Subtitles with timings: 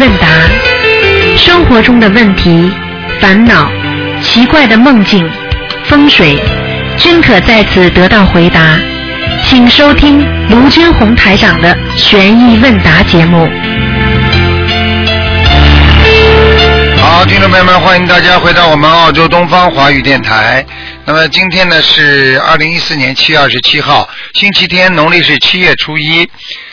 [0.00, 0.26] 问答，
[1.36, 2.72] 生活中的问题、
[3.20, 3.70] 烦恼、
[4.22, 5.30] 奇怪的梦境、
[5.84, 6.42] 风水，
[6.96, 8.80] 均可在此得到回答。
[9.44, 13.46] 请收听卢军红台长的悬疑问答节目。
[16.96, 20.64] 好，听众朋友们，欢迎大家回到我们澳洲东方华语电台。
[21.04, 26.26] 那么今天呢是二零一四年七月二十七号，星期天，农历是七月初一。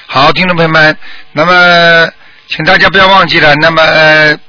[0.05, 0.95] 好，听众朋友们，
[1.33, 2.07] 那么
[2.47, 4.39] 请大家不要忘记了，那么呃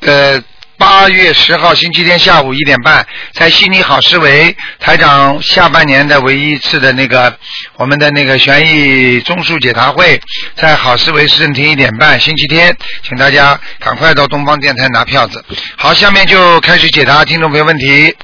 [0.00, 0.42] 呃
[0.76, 7.38] 八月十号星期天下午一点半，在悉尼好思维台长下半年的唯一一次的那个
[7.76, 10.20] 我们的那个悬疑综述解答会，
[10.56, 15.44] 在好思维市政厅一点半，星期天，请大家赶快到东方电台拿票子。
[15.76, 18.16] 好，下面就开始解答听众朋友问题。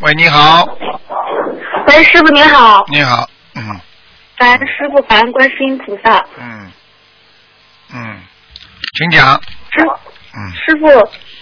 [0.00, 0.68] 喂，你好，
[1.88, 3.80] 喂，师傅您好，你好，嗯
[4.36, 6.24] 感恩师傅，感恩观世音菩萨。
[6.38, 6.70] 嗯
[7.94, 8.18] 嗯，
[8.98, 9.34] 请讲，
[9.72, 9.86] 师
[10.34, 10.86] 嗯师傅，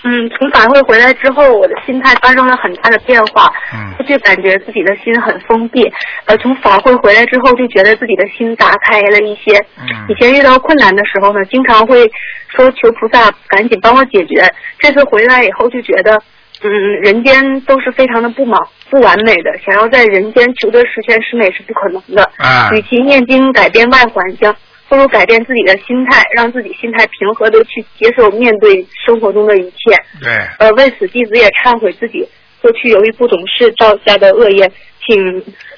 [0.04, 3.52] 嗯，从法会回来之后，我的心态发生了很大的变化。
[3.72, 5.82] 嗯就感觉自己的心很封闭，
[6.26, 9.56] 呃，从法会回来之后，就觉得自己的心打开了一些。
[9.78, 12.06] 嗯以前遇到困难的时候呢，经常会
[12.48, 14.54] 说求菩萨赶紧帮我解决。
[14.78, 16.22] 这次回来以后，就觉得，
[16.64, 16.70] 嗯，
[17.02, 22.22] 人间都是非常的不满不完美的，想要在人间求得十全十美是不可能的。
[22.38, 24.50] 啊与其念经改变外环境，
[24.88, 29.94] 不如改变自己的心态，让自己心态平和的去接受面对生活中的一切。
[30.22, 32.26] 对，呃，为此弟子也忏悔自己
[32.62, 34.70] 过去由于不懂事造下的恶业，
[35.06, 35.16] 请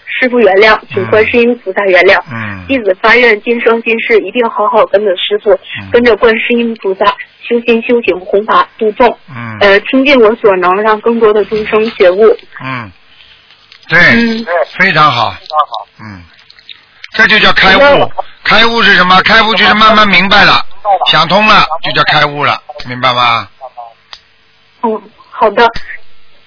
[0.06, 2.20] 师傅原谅，请观世音菩萨原谅。
[2.32, 7.04] 嗯弟子发愿，今生今世一定好好跟着师傅，嗯跟着观世音菩萨
[7.42, 9.06] 修心修行，弘法度众。
[9.28, 12.36] 嗯呃，倾尽我所能，让更多的众生觉悟。
[12.64, 12.90] 嗯，
[13.88, 14.46] 对，嗯
[14.78, 15.36] 非常好，
[16.00, 16.22] 嗯，
[17.12, 18.10] 这就叫开悟。
[18.42, 19.20] 开悟是什么？
[19.22, 20.60] 开悟就是慢慢明白了，
[21.10, 23.48] 想通了，就叫开悟了，明白吗？
[24.82, 25.64] 嗯，好的，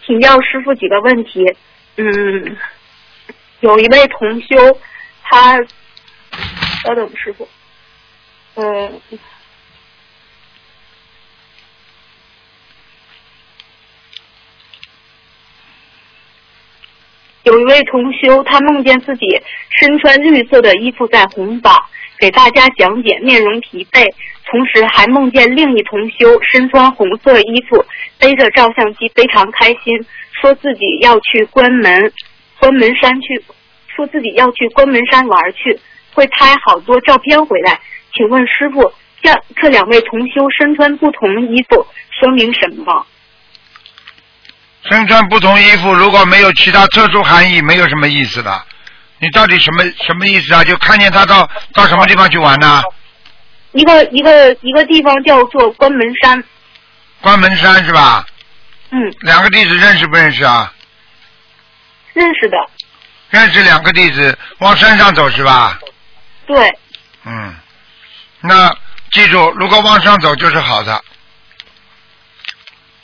[0.06, 1.46] 请教师傅几个问题。
[2.02, 2.58] 嗯，
[3.60, 4.80] 有一位同修，
[5.22, 5.58] 他，
[6.82, 7.46] 稍等，师傅。
[8.56, 9.02] 嗯。
[17.44, 19.26] 有一位同修，他梦见自己
[19.80, 24.06] 身穿绿色的衣服在弘法，给大家讲解，面容疲惫，
[24.46, 27.84] 同时还梦见另一同修身穿红色衣服，
[28.20, 30.06] 背着照相机，非常开心，
[30.40, 32.12] 说自己要去关门
[32.60, 33.44] 关门山去，
[33.96, 35.80] 说自己要去关门山玩去，
[36.14, 37.80] 会拍好多照片回来。
[38.14, 38.92] 请问师傅，
[39.22, 43.06] 这这两位同修身穿不同衣服，说明什么？
[44.90, 48.64] 身穿不同衣服，如果没有其他特殊含义，没有什么意思的。
[49.20, 50.64] 你到底什么什么意思啊？
[50.64, 52.82] 就看见他到到什么地方去玩呢？
[53.74, 56.44] 一个一个一个地方叫做关门山，
[57.22, 58.26] 关门山是吧？
[58.92, 60.74] 嗯，两个弟子认识不认识啊？
[62.14, 62.58] 认识的，
[63.30, 65.80] 认识两个弟子，往山上走是吧？
[66.46, 66.78] 对，
[67.26, 67.56] 嗯，
[68.42, 68.76] 那
[69.12, 70.94] 记住，如果往上走就是好的。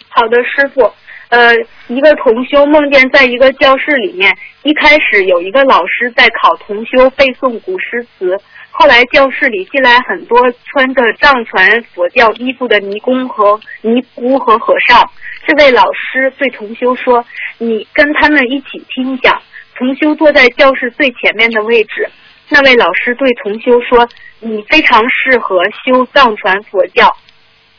[0.09, 0.93] 好的，师傅。
[1.29, 1.53] 呃，
[1.87, 4.31] 一个同修梦见在一个教室里面，
[4.61, 8.39] 一开始有一个老师在考同修背诵古诗词，
[8.77, 15.09] 后来教室里进来很多穿着藏传佛教衣服的尼姑和尼姑和和尚。
[15.47, 17.23] 这位老师对同修说
[17.57, 19.41] ：“你跟他们一起听讲。”
[19.79, 22.09] 同修坐在教室最前面的位置。
[22.49, 24.05] 那位老师对同修说
[24.41, 27.09] ：“你非常适合修藏传佛教。”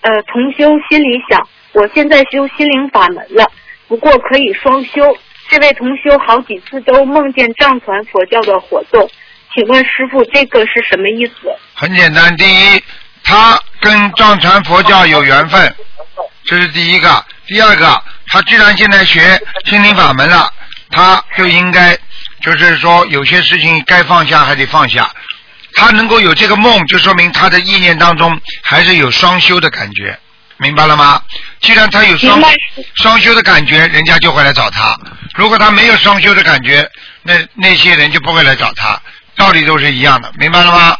[0.01, 3.45] 呃，同修心里想，我现在修心灵法门了，
[3.87, 5.15] 不过可以双修。
[5.49, 9.09] 这位同修好几次都梦见藏传佛教的活动，
[9.57, 11.49] 请问师傅，这个是什么意思？
[11.73, 12.85] 很简单，第一，
[13.25, 15.75] 他跟藏传佛教有缘分，
[16.45, 17.25] 这是第一个。
[17.47, 20.53] 第二个，他既然现在学心灵法门了，
[20.91, 21.97] 他就应该，
[22.43, 25.11] 就是说有些事情该放下还得放下。
[25.75, 30.19] 他能够有这个梦，就说明他的意念当中还是有双修的感觉，
[30.59, 31.23] 明白了吗？
[31.61, 32.39] 既然他有双
[32.97, 34.95] 双修的感觉，人家就会来找他；
[35.35, 36.87] 如果他没有双修的感觉，
[37.23, 39.01] 那那些人就不会来找他。
[39.37, 40.97] 道理都是一样的，明白了吗？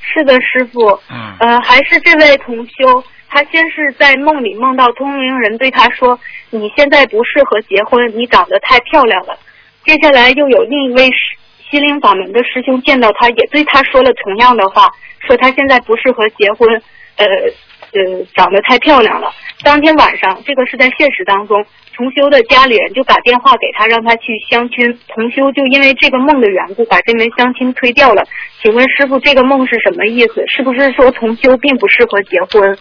[0.00, 0.88] 是的，师傅。
[1.10, 6.18] 嗯呃，还是这位同修，他先是在梦里梦到通灵人对他说
[6.50, 9.38] ：“你现在不适合结婚，你长得太漂亮了。”
[9.84, 11.36] 接下来又有另一位师
[11.70, 14.88] 心灵法门的师兄见到他，也对他说了同样的话，
[15.26, 16.68] 说他现在不适合结婚，
[17.16, 17.26] 呃，
[17.92, 19.32] 呃长得太漂亮了。
[19.62, 24.98] 当天晚上，这个是在现实当中，重修的家里人就打电话给他，让他去相亲。
[25.14, 28.22] 重修就因为这个梦的缘故，把这门相亲推掉了。
[28.62, 30.44] 请问师傅，这个梦是什么意思？
[30.54, 32.78] 是不是说重修并不适合结婚？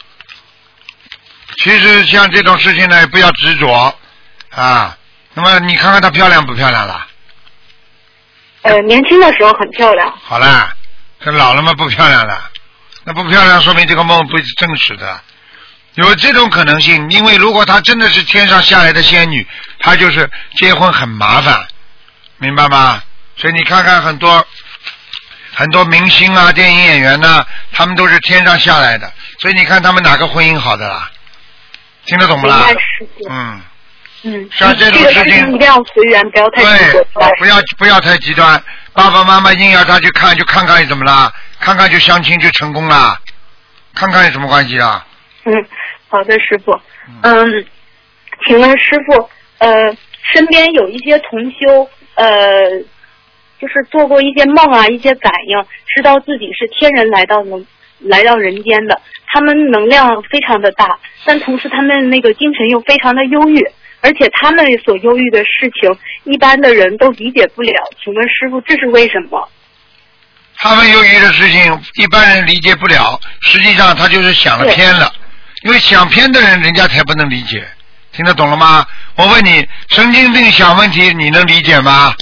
[1.57, 3.93] 其实像这种事情呢，不要执着
[4.49, 4.97] 啊。
[5.33, 7.07] 那么你看看她漂亮不漂亮了？
[8.63, 10.11] 呃，年轻的时候很漂亮。
[10.21, 10.73] 好啦，
[11.19, 12.49] 这老了嘛不漂亮了，
[13.05, 15.21] 那不漂亮说明这个梦不是真实的，
[15.93, 17.09] 有这种可能性。
[17.11, 19.47] 因为如果她真的是天上下来的仙女，
[19.79, 21.67] 她就是结婚很麻烦，
[22.39, 23.01] 明白吗？
[23.37, 24.45] 所以你看看很多
[25.53, 31.11] 很多明星啊、电影演员呐、他们都是天上下来的，所以你看他们哪个婚姻好的啦？
[32.05, 32.65] 听得懂不啦。
[33.29, 33.61] 嗯，
[34.23, 36.91] 嗯，像这种事情一定要随缘，不要太
[37.37, 38.63] 不要不要太极端。
[38.95, 41.31] 爸爸妈妈硬要他去看，就看看又怎么啦？
[41.59, 43.19] 看看就相亲就成功啦？
[43.93, 45.05] 看看有什么关系啊？
[45.43, 45.53] 嗯，
[46.07, 46.71] 好的，师傅。
[47.21, 47.65] 嗯，
[48.47, 49.95] 请问师傅，呃，
[50.33, 52.27] 身边有一些同修，呃，
[53.59, 55.61] 就是做过一些梦啊，一些感应，
[55.93, 57.67] 知道自己是天人来到人
[57.99, 63.61] 来到人间的，他们能量非常的大，但同时他们那个精神又非常的忧郁。
[64.05, 65.89] 而且他们所忧郁的事情，
[66.25, 67.73] 一般的人都理解不了。
[68.03, 69.49] 请问师傅，这是为什么？
[70.57, 75.11] 他们忧郁的事情，一般人理解不了，实际上他就是想了偏了。
[75.63, 77.67] 因为想偏的人，人家才不能理解。
[78.11, 78.85] 听得懂了吗？
[79.15, 82.13] 我问你，神经病想问题，你能理解吗？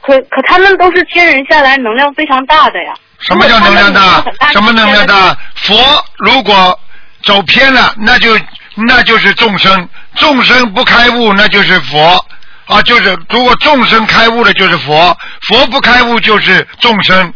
[0.00, 2.92] 可可他们都是天人下来，能量非常大的呀。
[3.20, 4.24] 什么叫能量大？
[4.50, 5.32] 什么能量大？
[5.54, 6.76] 佛如果
[7.22, 8.36] 走偏了，那就
[8.74, 12.24] 那就是众生，众生不开悟，那就是佛
[12.66, 15.16] 啊，就是如果众生开悟了，就是佛，
[15.48, 17.32] 佛不开悟就是众生，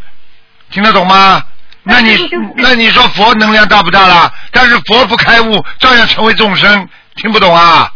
[0.71, 1.43] 听得懂吗？
[1.83, 2.17] 那你
[2.55, 4.33] 那你说佛能量大不大啦？
[4.51, 7.89] 但是佛不开悟，照样成为众生，听不懂啊？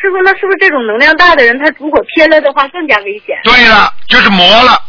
[0.00, 3.36] 师傅，那是不是这种能量大的人，他如果偏了的话更加危险？
[3.42, 4.80] 对了，就是魔了。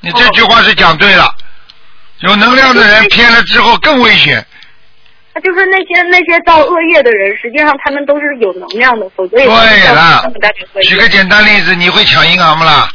[0.00, 1.32] 你这句话是讲对了，
[2.20, 4.44] 有能量的人偏了之后更危险。
[5.34, 12.88] 他就是那些那些造恶业的人，实际上他们都是有能量的，否则也不会造对了成这么大的恶举个简单例子，你会抢银行不啦？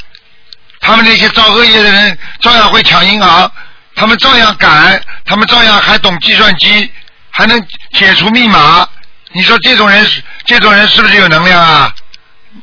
[0.79, 3.51] 他们那些造恶业的人照样会抢银行，
[3.95, 6.89] 他们照样敢，他们照样还懂计算机，
[7.31, 7.59] 还能
[7.93, 8.87] 解除密码。
[9.31, 11.93] 你说这种人是，这种人是不是有能量啊？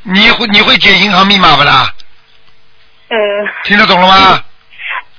[0.05, 1.93] 你会你会解银行密码不啦？
[3.09, 3.17] 呃
[3.65, 4.45] 听得懂了吗？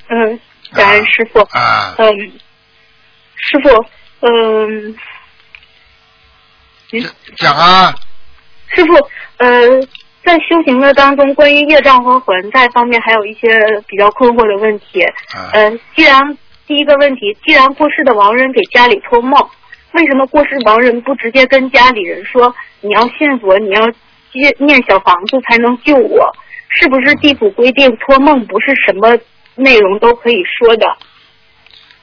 [0.09, 0.39] 嗯，
[0.73, 1.39] 感恩师傅。
[1.51, 2.07] 啊，嗯，
[3.35, 3.85] 师傅，
[4.21, 4.95] 嗯，
[6.89, 7.01] 讲
[7.37, 7.93] 讲啊，
[8.67, 8.93] 师傅，
[9.37, 9.81] 呃，
[10.23, 15.01] 在修行的当中，关于业障和还债方面，还有一些比较困惑的问题。
[15.33, 19.49] 啊呃，既然第一个问题，既然过世的亡人给家里托梦，
[19.91, 23.87] 为什么过世亡人不直接跟家里人说你要信佛，你要
[24.31, 26.35] 接念小房子才能救我？
[26.69, 29.17] 是不是地府规定托梦不是什么
[29.55, 30.85] 内容都可以说的？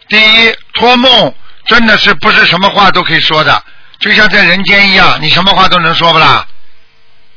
[0.09, 1.35] 第一，托梦
[1.67, 3.63] 真的是不是什么话都可以说的，
[3.99, 6.47] 就像在人间一样，你什么话都能说不啦？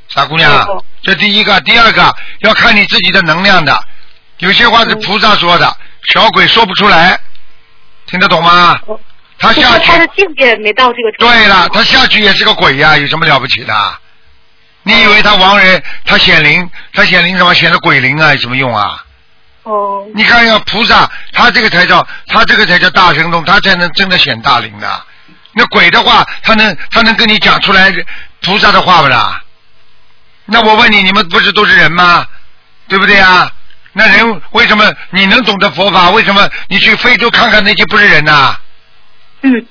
[0.07, 3.79] 傻姑娘哦，这第一个，第二个要看你自己的能量的，
[4.39, 5.77] 有些话是菩萨说的，
[6.13, 7.19] 小鬼说不出来，
[8.07, 8.79] 听得懂吗？
[8.85, 8.99] 哦
[9.37, 11.11] 他下去他，的境界没到这个。
[11.19, 13.73] 对了，他下去也是个鬼呀，有什么了不起的？
[14.83, 17.53] 你以为他亡人，他显灵，他显灵什么？
[17.53, 19.03] 显个鬼灵啊，有什么用啊？
[19.65, 25.03] 哦，你看要菩萨，他这个才叫他这个才叫大神通，他才能真的显大灵的。
[25.53, 27.91] 那鬼的话，他能他能跟你讲出来
[28.41, 29.41] 菩萨的话不啦？
[30.45, 32.27] 那我问你，你们不是都是人吗？
[32.87, 33.51] 对不对啊？
[33.93, 36.11] 那人为什么你能懂得佛法？
[36.11, 38.55] 为什么你去非洲看看那些不是人呐、
[39.41, 39.65] 嗯，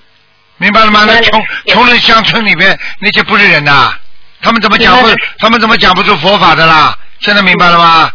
[0.57, 1.05] 明白了吗？
[1.07, 3.95] 那穷穷人乡村里面那些不是人呐、
[4.43, 5.09] 他们怎么讲不？
[5.39, 6.99] 他们怎么讲不出佛法的啦？
[7.21, 8.11] 现在明白了吗？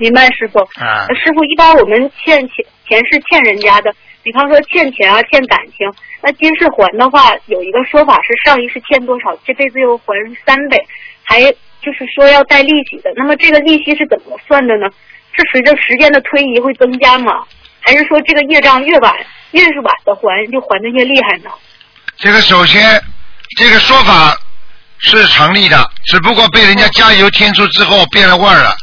[0.00, 0.58] 明白师傅。
[0.80, 3.92] 啊呃师傅，一般我们欠钱钱是欠人家的，
[4.22, 5.86] 比方说欠钱啊、欠感情，
[6.22, 10.14] 那今世还的话，有一个说法是上一世欠多少，这辈子又还
[10.46, 10.82] 三倍，
[11.22, 11.42] 还
[11.82, 13.12] 就是说要带利息的。
[13.14, 14.88] 那么这个利息是怎么算的呢？
[15.32, 17.44] 是随着时间的推移会增加吗？
[17.80, 19.14] 还是说这个业障越晚
[19.52, 21.50] 越是晚的还，就还的越厉害呢？
[22.16, 23.00] 这个首先，
[23.56, 24.36] 这个说法
[24.98, 25.76] 是成立的，
[26.06, 28.74] 只不过被人家加油添醋之后变了味儿了，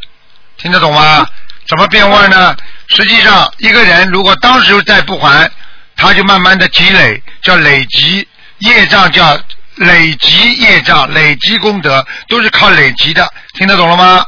[0.58, 1.26] 听得懂吗？
[1.66, 2.56] 怎么变味儿呢？
[2.88, 5.50] 实际上，一个人如果当时再不还，
[5.96, 8.26] 他就慢慢的积累，叫累积
[8.60, 9.38] 业障，叫
[9.76, 14.24] 累积业障，累积功德，都是靠累积的，听得懂了吗？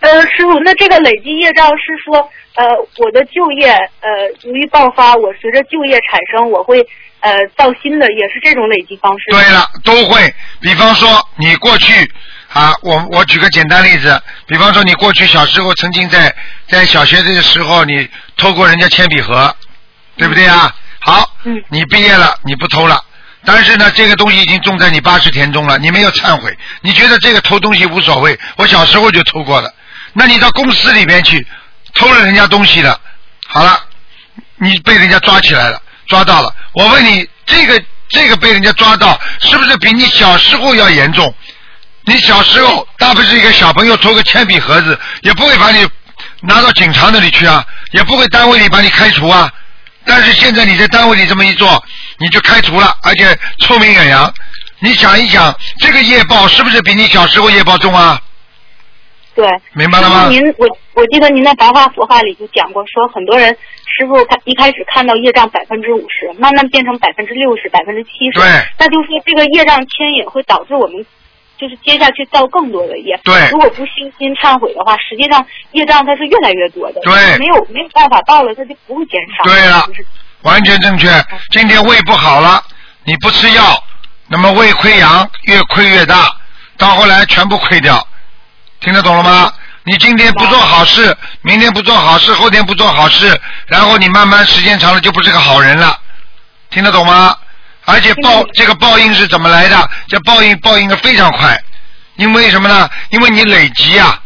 [0.00, 2.64] 呃，师傅，那这个累积业障是说，呃，
[2.98, 4.10] 我的旧业呃
[4.42, 6.78] 由于爆发，我随着旧业产生，我会
[7.20, 9.24] 呃造新的，也是这种累积方式。
[9.30, 10.32] 对了，都会。
[10.60, 12.08] 比方说，你过去
[12.54, 16.32] 啊，我我举个简单例子，比方说你过去小时候曾经在
[16.68, 19.54] 在小学的时候，你偷过人家铅笔盒，
[20.16, 20.72] 对不对啊？
[21.00, 23.04] 好，嗯你毕业了，你不偷了。
[23.44, 29.74] 但是呢，这个东西已经种在你八十田中了，你没有忏悔，你觉得这个偷东西无所谓，我小时候就偷过了。
[30.12, 31.44] 那你到公司里面去
[31.92, 33.00] 偷了人家东西了，
[33.48, 33.80] 好了，
[34.58, 36.54] 你被人家抓起来了，抓到了。
[36.72, 41.34] 我问你，这个这个被人家抓到，是不是比你小时候要严重？
[42.06, 45.86] 你小时候大不是一个小朋友偷个铅笔盒子，也不会把你
[46.42, 49.50] 拿到警察那里去啊，也不会单位里把你开除啊。
[50.04, 51.82] 但是现在你在单位里这么一做，
[52.18, 54.30] 你就开除了，而且臭名远扬。
[54.80, 58.20] 你想一想，这个业报是不是比你小时候业报重啊？
[59.34, 68.46] 对，明白了吗您我我记得您在白话佛法里就讲过，说很多人师傅看一开始看到业障百分之五十，慢慢变成百分之六十、百分之七十，对
[68.78, 71.04] 那就是说这个业障牵引会导致我们。
[71.64, 79.44] 就是接下去造更多的业，对如果不心心忏悔的话，实际上业障它是越来越多的，对没有没有办法到了，它就不会减少。
[79.44, 80.06] 对了就是
[80.42, 81.08] 完全正确。
[81.50, 82.62] 今天胃不好了，
[83.04, 83.82] 你不吃药，
[84.28, 86.36] 那么胃溃疡越溃越大，
[86.76, 88.06] 到后来全部溃掉。
[88.80, 89.50] 听得懂了吗？
[89.84, 95.98] 你今天不做好事，明天不做好事，后天不做好事，然后你慢慢时间长了就不是个好人了。
[96.68, 97.34] 听得懂吗？
[97.86, 99.90] 而且报这个报应是怎么来的？
[100.08, 101.58] 这报应报应的非常快，
[102.16, 102.88] 因为什么呢？
[103.10, 104.20] 因为你累积啊，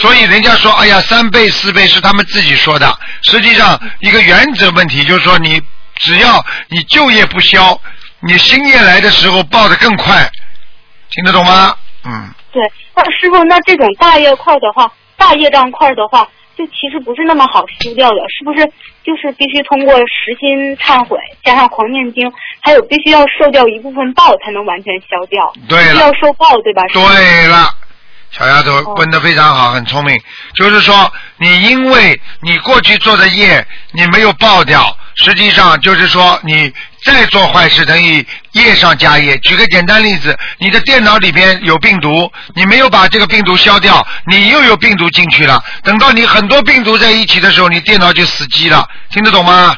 [0.00, 2.98] 所以人家说，哎呀，三倍四倍是他们自己说的。
[3.22, 5.60] 实际上，一个原则问题就是说，你
[5.96, 7.80] 只要你旧业不消，
[8.20, 10.30] 你新业来的时候报的更快，
[11.10, 11.74] 听得懂吗？
[12.04, 12.62] 嗯，对，
[12.94, 16.26] 那师傅，那这种大业块的话，大业障块的话，
[16.60, 18.66] 就其实不是那么好修掉的，是不是？
[19.02, 25.50] 就是必须通过实心忏悔，加上狂念经，还有必须要受掉一部分报才能完全消掉。
[25.66, 26.82] 对了要受报，对吧？
[26.92, 27.70] 对了，
[28.30, 30.20] 小丫头哦问的非常好，很聪明。
[30.54, 36.70] 就是说，你因为你过去做的业，你没有报掉，实际上就是说你
[37.04, 39.36] 再做坏事等于业上加业。
[39.38, 45.62] 举个简单例子，你的电脑里边有病毒，你没有把这个病毒消掉，你又有病毒进去了。
[45.82, 48.88] 等到你很多病毒在一起的时候，你电脑就死机了。
[49.10, 49.76] 听得懂吗？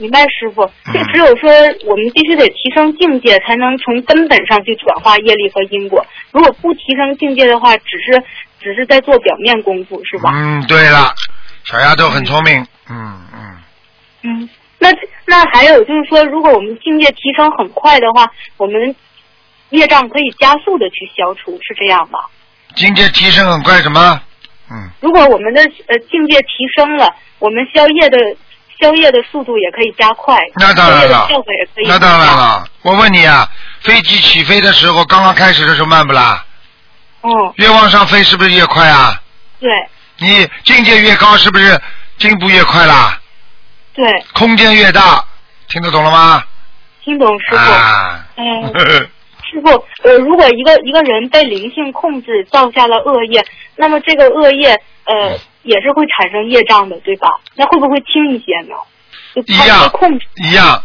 [0.00, 0.62] 明白，师傅。
[0.86, 1.50] 嗯就只有说
[1.84, 6.06] 我们必须得提升境界，才能从根本上去转化业力和因果。
[6.30, 8.22] 如果不提升境界的话，只是
[8.60, 10.30] 只是在做表面功夫，是吧？
[10.32, 11.12] 嗯，对了，
[11.64, 12.64] 小丫头很聪明。
[12.88, 13.56] 嗯嗯。
[14.22, 14.88] 嗯，那
[15.26, 18.94] 那还有就是说，如果我们境界提升很快的话，我们
[19.70, 22.18] 业障可以加速的去消除，是这样吧？
[22.74, 24.20] 境界提升很快，什么？
[24.70, 24.88] 嗯。
[25.00, 28.18] 如果我们的呃境界提升了，我们消业的
[28.80, 31.88] 消业的速度也可以加快，那当然了消业的效果也可以。
[31.88, 32.26] 那当然。
[32.36, 33.48] 了，我问你啊，
[33.80, 36.44] 飞机起飞的时候，刚刚开始的时候慢不啦？
[37.22, 39.20] 嗯，越往上飞是不是越快啊？
[39.58, 39.68] 对
[40.18, 41.80] 你境界越高，是不是
[42.18, 43.20] 进步越快啦？
[43.98, 45.24] 对，空间越大，
[45.68, 46.44] 听得懂了吗？
[47.02, 47.56] 听懂师傅。
[47.56, 48.62] 啊，嗯，
[49.50, 49.70] 师傅，
[50.04, 54.70] 呃，如果一个一个人被灵性控制，造下了恶业，那么这个恶业，
[55.02, 57.26] 呃，也是会产生业障的，对吧？
[57.56, 58.76] 那会不会轻一些呢？
[59.46, 60.26] 一样控制。
[60.44, 60.80] 一样，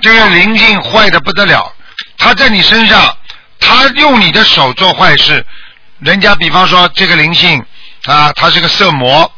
[0.00, 1.72] 这个灵性坏的不得了，
[2.18, 3.16] 他在你身上，
[3.60, 5.46] 他用你的手做坏事，
[6.00, 7.64] 人家比方说这个灵性
[8.06, 9.30] 啊，他是个色魔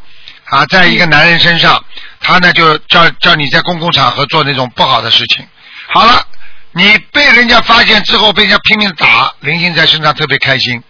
[0.45, 1.83] 啊，在一个男人身上，
[2.23, 5.47] 他呢就叫叫你在公共场合做那种不好的事情。
[5.89, 6.27] 好了，
[6.73, 10.83] 你被人家发现之后，被人家拼命打，灵性在身上特别开心，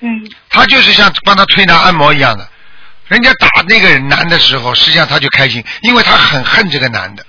[0.00, 0.08] 嗯
[0.48, 2.48] 他就是像帮他推拿按摩一样的。
[3.08, 7.26] 人家打那个男的时候，实际上他就开心，因为他很恨这个男的，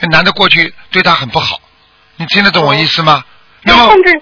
[0.00, 1.60] 这男的过去对他很不好，
[2.16, 3.24] 你听得懂我意思吗？
[3.62, 4.20] 那么，那控制，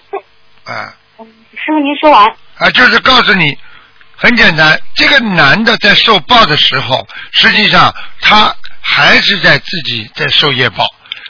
[0.64, 2.26] 啊师傅您说完。
[2.58, 3.58] 啊，就是告诉你，
[4.22, 10.84] 很简单，这个男的在受报的时候，实际上他还是在自己在受业报。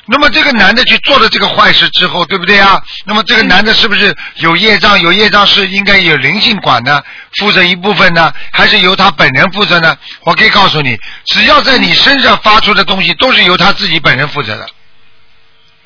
[0.06, 2.82] 那么这个男的去做了这个坏事之后，对不对啊？
[3.06, 5.00] 那么这个男的是不是有业障？
[5.00, 7.00] 有业障是应该有灵性管呢，
[7.38, 9.96] 负责一部分呢，还是由他本人负责呢？
[10.24, 14.68] 我可以告诉你，只要在你身上发出的东西，都是由他自己本人负责的。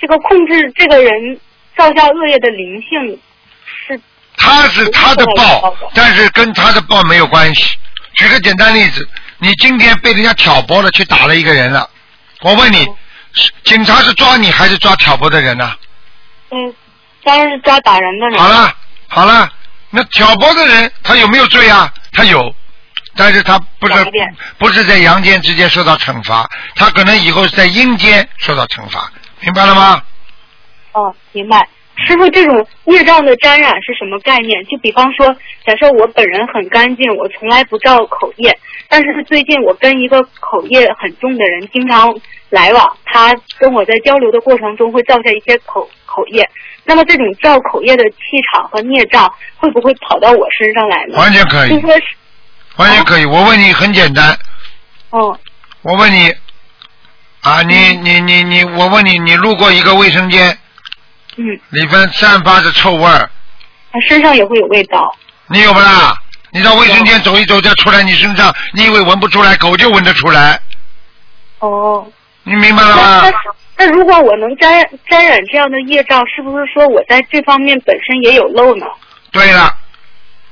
[0.01, 1.39] 这个控制这个人
[1.77, 3.21] 造下恶业的灵性
[4.45, 7.79] 他是他的报，但是跟他的报没有关系。
[8.15, 9.09] 举个简单例子，
[9.39, 11.89] 你今天被人家挑拨了，去打了一个人了，
[12.43, 12.87] 我问你，
[13.33, 15.75] 是警察是抓你还是抓挑拨的人呢、
[16.51, 16.75] 嗯，
[17.25, 18.39] 当然是抓打人的人。
[18.39, 18.75] 好了
[19.09, 19.51] 好了，
[19.89, 21.91] 那挑拨的人他有没有罪啊？
[22.13, 22.55] 他有，
[23.17, 23.95] 但是他不是
[24.59, 29.11] 不是在阳间直接受到惩罚，他可能以后是在阴间受到惩罚，
[29.41, 30.03] 明白了吗？
[30.93, 31.67] 哦，明白。
[31.97, 34.63] 师傅，这种业障的沾染是什么概念？
[34.65, 35.27] 就比方说，
[35.65, 38.59] 假设我本人很干净，我从来不照口业，
[38.89, 42.15] 但是最近我跟一个口业很重的人经常
[42.51, 46.49] 来往，他跟我在交流的过程中会造下一些口口业。
[46.85, 48.17] 那么这种照口业的气
[48.53, 51.17] 场和孽障会不会跑到我身上来呢？
[51.17, 52.03] 完全可以就，说是，
[52.77, 53.25] 完全可以。
[53.25, 54.37] 我问你很简单，
[55.11, 55.39] 哦，
[55.83, 56.31] 我问你
[57.41, 60.59] 啊，你你你你，我问你，你路过一个卫生间，
[61.37, 63.31] 嗯，里边散发着臭味儿，
[63.93, 65.15] 他身上也会有味道。
[65.49, 66.15] 你有不啦？
[66.51, 70.61] 你到卫生间走一走再出来，你身上你以为闻不出来，狗就闻得出来，
[71.59, 72.07] 哦，
[72.45, 73.33] 你明白了那吗那？
[73.77, 78.87] 那如果我能沾沾染这样的业障，是不是说我在这方面本身也有漏呢？
[79.33, 79.77] 对了，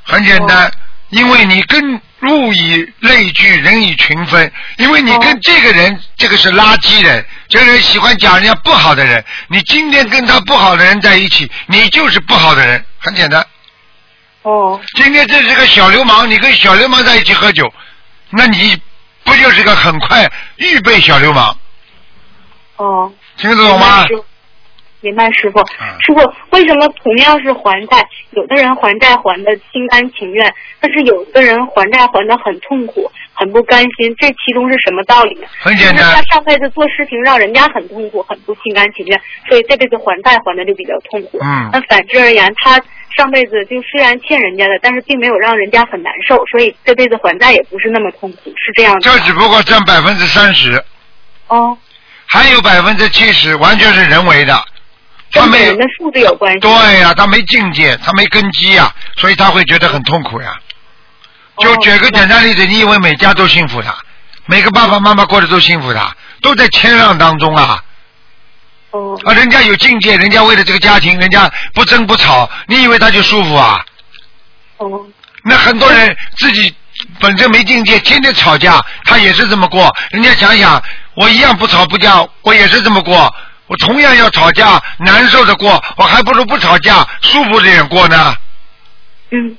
[0.03, 0.71] 很简单，哦
[1.11, 4.51] 因为你跟物以类聚，人以群分。
[4.79, 13.47] 因为你跟哦这个人，这个是垃圾人，这个人喜欢讲人家不好的人，你今天跟他不好的人在一起，你就是不好的人，很简单。
[14.41, 17.71] 哦，今天这是个小流氓，你跟小流氓在一起喝酒，
[18.31, 18.81] 那你
[19.23, 21.55] 不就是个很快预备小流氓？
[22.77, 24.07] 哦，听得懂吗？
[25.03, 35.47] 明白师傅，嗯师傅，为什么同样是还债，有的人还债还的心甘情愿，但是有的人还债还的很痛苦，很不甘心，这其中是什么道理呢？
[35.59, 41.39] 很简单就是他上辈子做事情让人家很痛苦，很不心甘情愿，所以这辈子还债还的就比较痛苦。
[41.43, 42.81] 嗯那反之而言，他
[43.17, 49.17] 上辈子就虽然欠人家的，但是并没有让人家很难受，所以这辈子还债也不是那么痛苦，是这样的吗。
[49.19, 50.83] 这只不过占百分之三十，
[51.49, 51.77] 哦，
[52.27, 54.55] 还有百分之七十完全是人为的。
[55.33, 56.61] 他没有跟本人的素质有关系。
[56.61, 56.71] 对
[57.01, 60.55] 呀、他没境界，他没根基呀、所以他会觉得很痛苦呀。
[61.59, 63.95] 就哦举个简单例子，你以为每家都幸福的，
[64.47, 67.83] 每个爸爸妈妈过得都幸福的，都在谦让当中啊。
[68.91, 73.85] 哦啊，人家有境界，人家为了这个家庭，人家不争不吵，你以为他就舒服啊？
[74.79, 75.07] 哦
[75.45, 76.73] 那很多人自己
[77.19, 79.93] 本身没境界，天天吵架，他也是这么过。
[80.11, 80.83] 人家想想，
[81.17, 83.35] 我一样不吵不架，我也是这么过。
[83.73, 88.35] 我同样要吵架，难受的过，我还不如不吵架，舒服点过呢。
[89.31, 89.57] 嗯。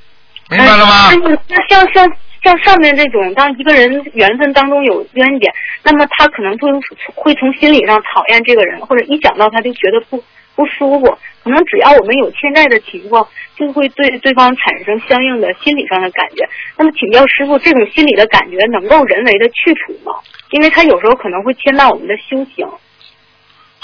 [0.50, 1.10] 明白了吗
[1.48, 2.08] 那像像
[2.44, 6.68] 像上面这种，当一个人缘分当中有冤结，那么他可能就
[7.16, 10.24] 会从心理上讨厌这个人，或者一想到他就觉得不
[10.54, 11.18] 不舒服。
[11.44, 16.48] 可能只要我们有欠债的情况，就会对对方产生相应的心理上的感觉。
[16.78, 20.14] 那么请教师傅，这种心理的感觉能够人为的去除吗？
[20.52, 22.68] 因为他有时候可能会牵绊我们的修行。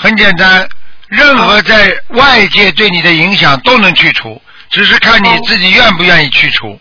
[0.02, 0.66] 很简单，
[1.10, 6.80] 任何在外界对你的影响都能去除，只是看你自己愿不愿意去除。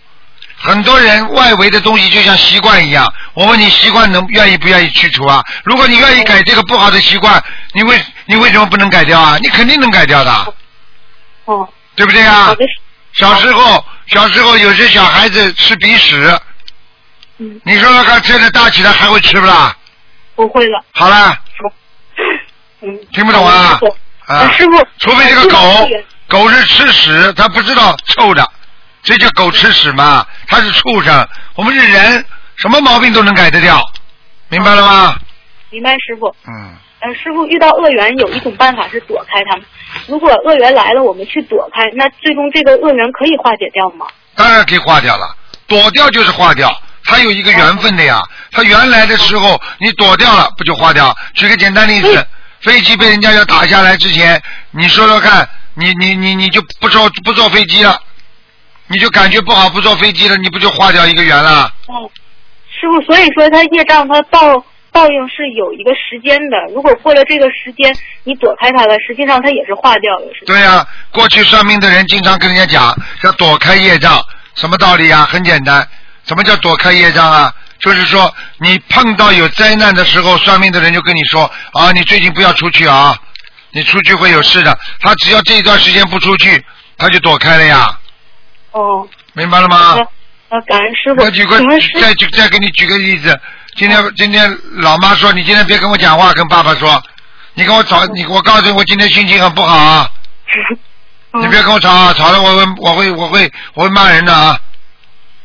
[0.57, 5.43] 很多人外围的东西就像习惯一样，我问你习惯能愿意不愿意去除啊？
[5.65, 9.37] 如果你愿意改这个不好的习惯，你为你为什么不能改掉啊？
[9.43, 10.55] 你肯定能改掉的，
[11.47, 12.55] 哦，对不对啊
[13.15, 16.39] 小时候，小时候有些小孩子吃鼻屎，
[17.39, 19.77] 嗯，你说说看，现在大起来还会吃不啦？
[20.37, 20.85] 不会了。
[20.93, 21.73] 好了，嗯，
[23.13, 23.79] 听不懂啊
[24.27, 25.89] 啊师傅，除非这个狗，
[26.29, 28.47] 狗是吃屎，它不知道臭的，
[29.03, 30.27] 这叫狗吃屎嘛？
[30.47, 32.25] 它是畜生，我们是人，
[32.57, 33.83] 什么毛病都能改得掉，
[34.49, 35.17] 明白了吗？
[35.71, 36.35] 明白师傅。
[36.47, 39.67] 嗯，呃，师傅遇到恶缘有一种办法是躲开他们。
[40.07, 44.07] 如果恶缘来了，我们去躲开，那最终这个恶缘可以化解掉吗？
[44.35, 45.35] 当然可以化掉了，
[45.67, 46.71] 躲掉就是化掉，
[47.05, 48.23] 它有一个缘分的呀。
[48.53, 51.15] 它原来的时候你躲掉了，不就化掉？
[51.35, 52.27] 举个简单例子，
[52.61, 54.41] 飞机被人家要打下来之前，
[54.73, 58.01] 你说说看，你你你你就不坐不坐飞机了，
[58.89, 61.73] 你就感觉不好不坐飞机了，你不就化掉一个缘了？
[61.87, 62.11] 哦，
[62.69, 67.95] 师傅，所以说他业障他报报应是有一个时间的，如果过了这个时间，
[68.25, 70.45] 你躲开他了，实际上他也是化掉了，是？
[70.45, 74.21] 对呀、过去算命的人经常跟人家讲要躲开业障，
[74.55, 75.25] 什么道理啊？
[75.31, 75.87] 很简单，
[76.25, 77.55] 什么叫躲开业障啊？
[77.81, 83.17] 就是说你碰到有灾难的时候，算命的人就跟你说啊，你最近不要出去啊，
[83.71, 84.77] 你出去会有事的。
[85.01, 86.65] 他只要这一段时间不出去，
[86.97, 87.99] 他就躲开了呀，
[88.73, 89.95] 哦，明白了吗？
[89.97, 90.07] 那
[90.51, 91.23] 那感恩师傅。
[91.23, 91.59] 我举个
[92.01, 93.39] 再举再给你举个例子，
[93.77, 97.01] 今天今天老妈说你今天别跟我讲话，跟爸爸说，
[97.55, 100.11] 你跟我吵，你我告诉你我今天心情很不好啊。
[100.47, 100.77] 嗯
[101.43, 104.59] 你别跟我吵啊，吵了我会我会我会我会骂人的啊！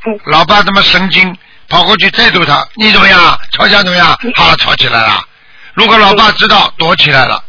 [0.06, 1.38] 嗯老爸他妈神经，
[1.70, 3.40] 跑过去再揍他，你怎么样？
[3.52, 4.08] 吵架怎么样？
[4.36, 5.24] 好了，吵起来了。
[5.74, 7.44] 如果老爸知道，躲起来了，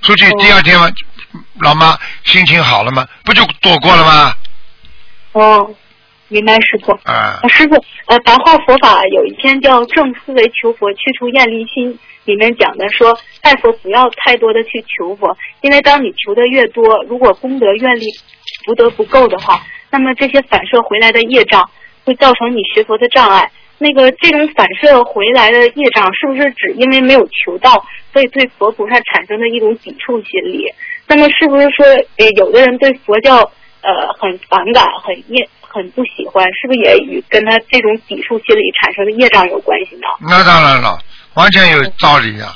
[0.00, 0.88] 出去第二天嘛，
[1.60, 3.06] 老妈心情好了吗？
[3.24, 4.34] 不就躲过了吗？
[5.32, 5.74] 哦，
[6.28, 6.92] 明白师傅。
[7.04, 7.74] 啊呃，师傅，
[8.06, 18.06] 呃，白话佛法有一篇叫《正思维求佛，去除厌离心》，里面讲的说，拜佛不要太多的去求佛，因为当你求的越多，如果功德愿力
[18.64, 21.70] 福德不够的话，那么这些反射回来的业障
[22.04, 23.50] 会造成你学佛的障碍。
[23.78, 30.72] 那个这种反射回来的业障，是不是只因为没有求到，所以对佛菩萨产生的一种抵触心理？
[31.08, 31.84] 那么是不是说，
[32.16, 33.38] 呃，有的人对佛教
[33.80, 40.06] 呃很反感、很厌、很不喜欢，是不是也与跟他这种抵触心理产生的业障有关系呢？
[40.20, 40.96] 那当然了，
[41.34, 42.54] 完全有道理呀、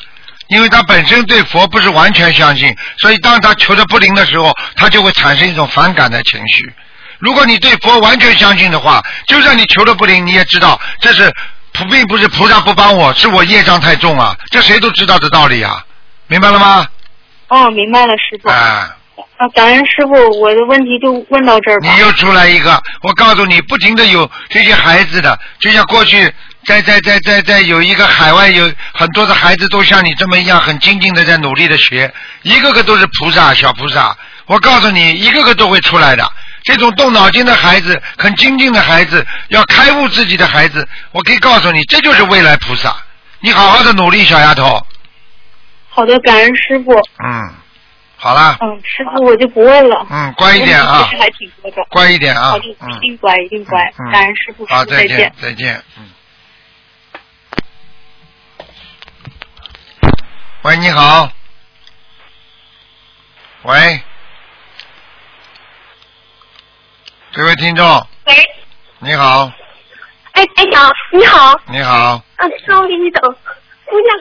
[0.49, 6.73] 因为他本身对佛不是完全相信，所以当他求的不灵的时候，他就会产生一种反感的情绪。
[7.19, 11.33] 如果你对佛完全相信的话，就算你求的不灵，你也知道这是
[11.73, 15.85] 菩并不是菩萨不帮我，是我业障太重啊，这谁都知道的道理啊，
[16.27, 16.87] 明白了吗？
[17.49, 18.49] 哦，明白了，师傅。
[18.49, 18.97] 啊，
[19.37, 22.01] 啊，感恩师傅，我的问题就问到这儿吧你。
[22.01, 26.33] 又出来一个，我告诉你，不停的有这些孩子的，就像过去
[26.65, 34.17] 在在在在在有一个海外有很多的孩子都像你这么一样很精进的在努力的学，一个个都是菩萨小菩萨。
[34.47, 36.29] 我告诉你，一个个都会出来的。
[36.67, 42.93] 这种动脑筋的孩子，很精进的孩子，要开悟自己的孩子，我可以告诉你，这就是未来菩萨。
[43.39, 44.85] 你好好的努力，小丫头。
[45.89, 46.93] 好的，感恩师傅。
[47.25, 47.55] 嗯，
[48.17, 50.05] 好了，嗯，师傅我就不问了。
[50.11, 51.77] 嗯，乖一点啊其，实还挺多的。
[51.89, 52.99] 乖一点啊好的，，一嗯。
[53.01, 53.81] 定乖，一定乖。
[54.01, 56.11] 嗯感恩师傅，好，傅再见，再见，嗯。
[60.63, 61.31] 喂，你好。
[63.63, 64.01] 喂，
[67.37, 67.85] 这位听众，
[68.25, 68.35] 喂，
[69.01, 69.53] 你好，
[70.33, 73.37] 哎，哎长，你好，你好，啊，稍微你等，
[73.85, 74.17] 姑娘。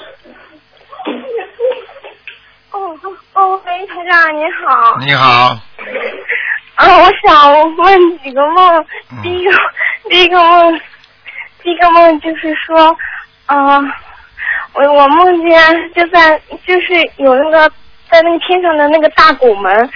[2.72, 3.00] 哦
[3.32, 4.98] 哦，喂，台长你好。
[5.00, 5.58] 你好，
[6.76, 8.86] 啊，我想问几个梦。
[9.12, 9.52] 嗯第一个，
[10.10, 10.82] 第一个梦，
[11.64, 12.98] 第一个梦就是说，
[13.46, 13.80] 啊、
[14.74, 17.70] 我我梦见就在就是有那个
[18.10, 19.90] 在那个天上的那个大拱门，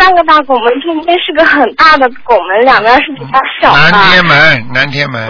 [0.00, 3.78] 三个大拱门中间是个很大的拱门，两边是比较小的。
[3.78, 5.28] 南天门，南天门，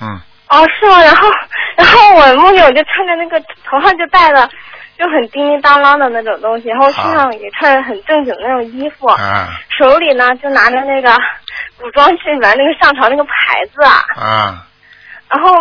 [0.00, 1.02] 嗯，哦，是吗？
[1.02, 1.28] 然后，
[1.76, 4.48] 然后我梦见我就穿着那个头上就戴了
[4.96, 11.10] 就很叮叮当啷的那种东西，然后身上也穿着很正经的那种衣服，啊手里呢就拿着那个
[11.80, 13.30] 古装剧里面那个上朝那个牌
[13.74, 14.66] 子啊，啊
[15.28, 15.52] 然后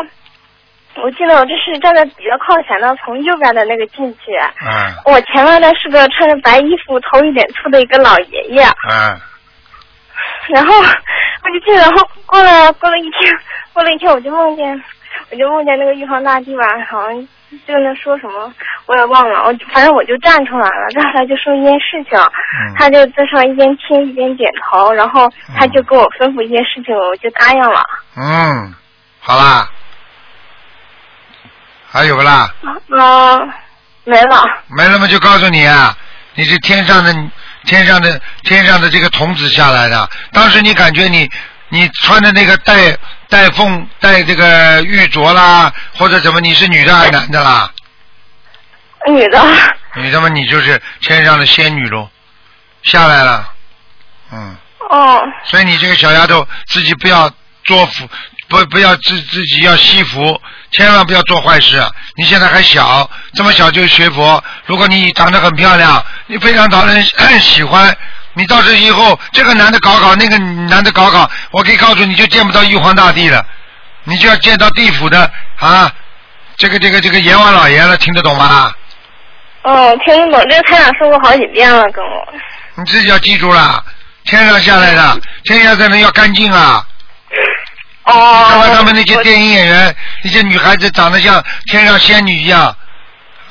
[1.01, 9.19] 我记得我这是站在比较靠前的，从右边的那个进去，嗯我前面的是个穿着白衣服、头有点秃的一个老爷爷，嗯
[10.49, 13.33] 然后我就记得，然后过了过了一天，
[13.73, 14.83] 过了一天，我就梦见，
[15.31, 17.27] 我就梦见那个玉皇大帝吧，好像
[17.67, 18.53] 就那说什么，
[18.85, 22.17] 我也忘了，我反正我就站出来了，站出来就说一件事情，
[22.77, 27.81] 他就在上一边听一边点头，然后他就跟我吩咐一件事情，我就答应了。
[28.17, 28.73] 嗯，
[29.19, 29.67] 好啦，
[31.93, 32.51] 还有不啦？
[32.97, 33.37] 啊，
[34.03, 34.43] 没了。
[34.67, 35.95] 没了嘛，就告诉你啊，
[36.33, 37.13] 你是天上的
[37.65, 40.09] 天上的天上的这个童子下来的。
[40.31, 41.29] 当时你感觉你
[41.69, 42.97] 你穿的那个带
[43.29, 47.71] 带凤带这个玉镯啦，或者怎么，你是女的还是男的啦？
[49.07, 49.39] 女的。
[49.93, 52.09] 女的嘛，你就是天上的仙女喽，
[52.81, 53.53] 下来了，
[54.31, 54.57] 嗯。
[54.89, 55.21] 哦。
[55.43, 57.29] 所以你这个小丫头自己不要
[57.65, 58.09] 做福，
[58.53, 60.39] 不不要自自己要惜福，
[60.69, 61.83] 千万不要做坏事。
[62.15, 67.01] 你现在还小，这么小就学佛，如果你长得很漂亮，你非常讨人
[67.41, 67.95] 喜欢，
[68.33, 73.43] 你到这以后这个男的搞搞，那个男的搞搞，我可以告诉你，就见不到玉皇大帝了，
[74.03, 75.91] 你就要见到地府的啊，
[76.55, 78.71] 这个这个这个阎王老爷了，听得懂吗？
[79.63, 82.33] 哦，听得懂，这个台长说过好几遍了，跟我。
[82.75, 83.83] 你自己要记住了，
[84.25, 86.85] 天上下来的，天下的人要干净啊。
[88.03, 88.47] 哦。
[88.49, 92.75] 看看他们那些电影演员，那些女孩子长得像天上仙女一样，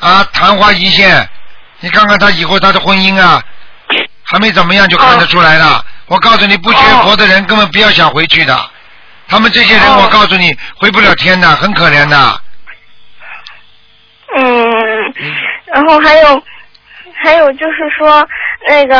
[0.01, 1.29] 啊，昙花一现。
[1.81, 3.43] 你看看她以后她的婚姻啊，
[4.25, 5.85] 还没怎么样就看得出来了。
[6.07, 8.71] 我告诉你，不学佛的人根本不要想回去的。
[9.29, 12.41] 他们这些人，我告诉你，回不了天的，很可怜的。
[14.37, 15.15] 嗯，
[15.73, 16.43] 然后还有，
[17.23, 18.27] 还有就是说
[18.69, 18.99] 那个，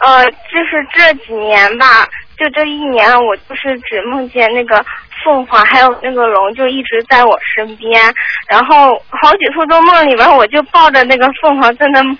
[0.00, 2.06] 呃，就是这几年吧，
[2.38, 4.84] 就这一年，我就是只梦见那个
[5.24, 8.00] 凤凰还有那个龙，就一直在我身边，
[8.48, 12.16] 然后好几处都梦里边，我就抱着那个凤凰在那摸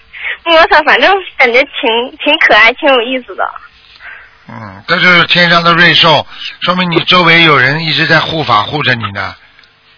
[0.70, 3.44] 它，反正感觉挺挺可爱，挺有意思的。
[4.48, 6.26] 嗯，这就是天上的瑞兽，
[6.62, 9.35] 说明你周围有人一直在护法护着你呢。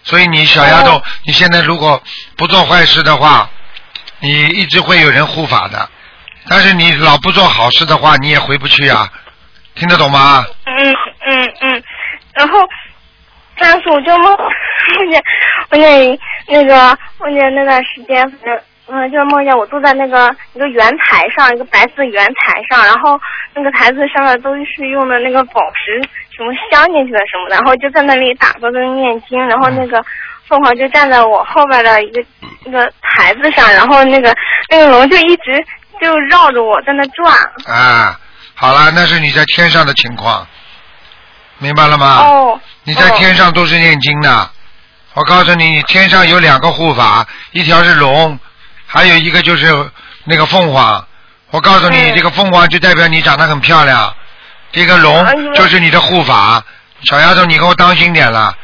[0.03, 2.01] 所以你小丫头，你现在如果
[2.35, 3.49] 不做坏事的话，
[4.19, 5.89] 你一直会有人护法的。
[6.49, 9.07] 但是你老不做好事的话，你也回不去啊，
[9.75, 10.43] 听得懂吗？
[10.65, 11.83] 嗯嗯嗯，
[12.33, 12.59] 然后
[13.59, 15.23] 当时我就梦梦见
[15.69, 23.19] 梦见那个梦见那段时间，反正嗯，就是梦见我坐在那个一个圆台上，一个白色圆台上，然后
[23.53, 26.01] 那个台子上面都是用的那个宝石
[26.35, 30.03] 什么镶进去的什么的，然后就在那里打坐跟念经，然后那个
[30.47, 32.21] 凤凰就站在我后边的一个
[32.65, 34.35] 一个台子上，然后那个
[34.69, 35.63] 那个龙就一直
[36.01, 37.33] 就绕着我在那转。
[37.67, 38.19] 啊，
[38.61, 40.45] 好了，那是你在天上的情况，
[41.57, 42.17] 明白了吗？
[42.19, 42.59] 哦。
[42.83, 44.51] 你在天上都是念经的，
[45.15, 48.37] 我告诉你，你天上有两个护法，一条是龙，
[48.85, 49.89] 还有一个就是
[50.25, 51.03] 那个凤凰。
[51.49, 54.15] 我告诉你，嗯这个凤凰就代表你长得很漂亮，
[54.71, 56.63] 这个哎龙就是你的护法。
[57.05, 58.55] 小丫头，你给我当心点了，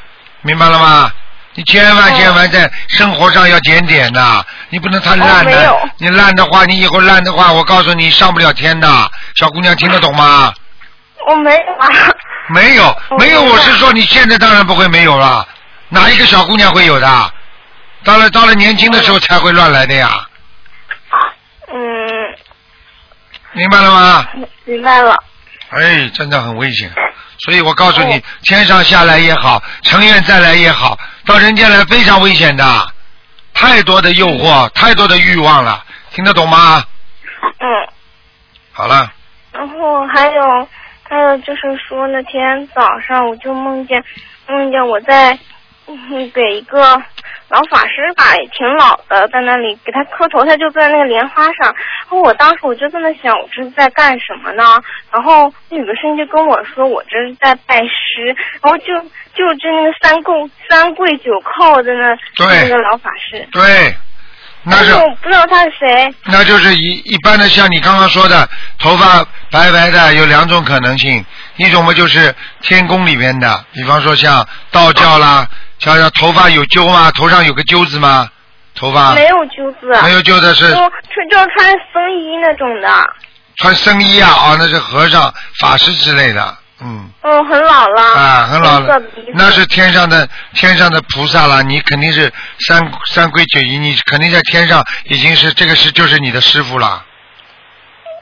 [0.43, 1.11] 明白了吗？
[1.57, 5.71] 你千万千万在生活上要检点呐，你不能太烂的。
[5.71, 8.87] 哦你烂的话，你以后烂的话，我告诉你上不了天的。
[9.33, 10.53] 小姑娘听得懂吗？
[11.27, 11.89] 我没有啊。
[12.49, 15.47] 没有，哦没有，我是说你现在当然不会没有了，
[15.89, 17.33] 哪一个小姑娘会有的？
[18.03, 20.27] 到了到了年轻的时候才会乱来的呀，
[21.73, 21.75] 嗯，
[23.53, 24.27] 明白了吗？
[24.65, 25.17] 明白了。
[25.71, 26.93] 哎，真的很危险，
[27.39, 32.63] 所以我告诉你哦，天上下来也好，成愿再来也好，到人间来非常危险的，
[33.53, 36.83] 太多的诱惑，太多的欲望了，听得懂吗？
[37.59, 37.67] 嗯，
[38.71, 39.11] 好了，
[39.51, 40.67] 然后还有
[41.03, 44.03] 还有就是说那天早上我就梦见
[44.47, 45.37] 梦见我在
[45.87, 46.79] 嗯给一个
[47.49, 51.53] 老法师吧，也挺老的，在那里给他磕头，他就在那个莲花上。
[51.63, 54.63] 然后我当时我就在那想，我这是在干什么呢？
[55.11, 58.35] 然后有个声音就跟我说，我这是在拜师。
[58.61, 58.85] 然后就
[59.33, 60.33] 就就那个三跪
[60.69, 63.95] 三跪九叩的那对那个老法师，对，
[64.63, 66.13] 那我不知道他是谁。
[66.25, 71.23] 那就是一一般的，像你刚刚说的，头发白白的，有两种可能性，
[71.55, 75.47] 一种嘛就是天宫里面的，比方说像道教啦，
[75.79, 77.11] 像像头发有揪吗？
[77.11, 78.29] 头上有个揪子吗？
[78.75, 79.13] 头发？
[79.13, 80.67] 没有揪子，没有揪的是？
[80.69, 80.81] 就就
[81.31, 82.89] 就是穿僧衣那种的，
[83.57, 87.09] 穿僧衣啊，哦，那是和尚、法师之类的，嗯。
[87.21, 89.01] 哦，很老了，啊，很老了。
[89.33, 92.31] 那是天上的天上的菩萨了，你肯定是
[92.67, 97.03] 三三规九仪，你肯定在天上已经是这个是就是你的师傅了。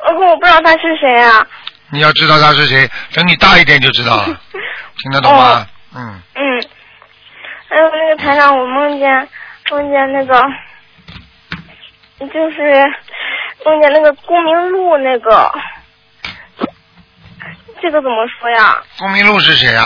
[0.07, 1.45] 然后我不知道他是谁啊，
[1.89, 4.25] 你要知道他是谁，等你大一点就知道了，
[5.01, 5.67] 听得懂吗？
[5.97, 6.64] 嗯，嗯，
[7.67, 9.29] 还有那个台上我梦见
[9.71, 10.41] 梦见那个，
[12.19, 12.61] 就是
[13.65, 15.51] 梦见那个公明路那个，
[17.81, 18.83] 这个怎么说呀？
[18.97, 19.83] 公明路是谁啊？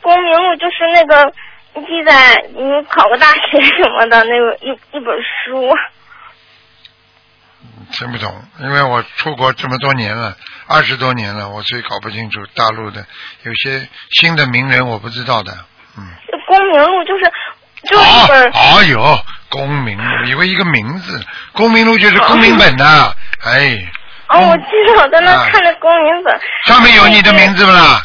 [0.00, 1.32] 公明路就是那个
[1.74, 5.72] 记载你考个大学什么的那个一一本书。
[7.92, 10.36] 听不懂，因为我出国这么多年了，
[10.66, 13.04] 二十多年了，我所以搞不清楚大陆的
[13.42, 15.52] 有些新的名人我不知道的，
[15.96, 16.04] 嗯。
[16.46, 17.32] 公明路就是
[17.88, 21.20] 就是一本哦，哎呦，公明路，以为一个名字，
[21.52, 23.12] 公明路就是公明本呐、
[23.44, 23.78] 哎，
[24.28, 28.02] 哦，我记得我在那啊看着公民本，上面有你的名字不啦？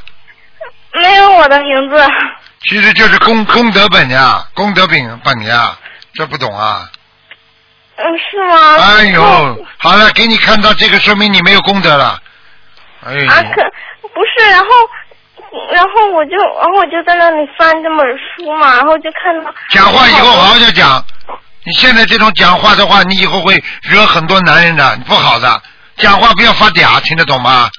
[0.93, 1.95] 没有我的名字。
[2.63, 5.77] 其实就是功功德本呀，功德本本呀，
[6.13, 6.89] 这不懂啊？
[7.97, 8.75] 嗯，是吗？
[8.75, 12.19] 哎呦，好了，给你看到这个，说明你没有功德了。
[13.05, 13.61] 哎呦，啊，可
[14.09, 14.65] 不是，然后，
[15.73, 21.03] 然后我就，然后我就在那里翻这本书嘛，然后就看到讲话以后好好的讲。
[21.63, 25.61] 你现在这种讲话的话，你以后会惹很多男人的，不好的。
[25.97, 27.69] 讲话不要发嗲，听得懂吗？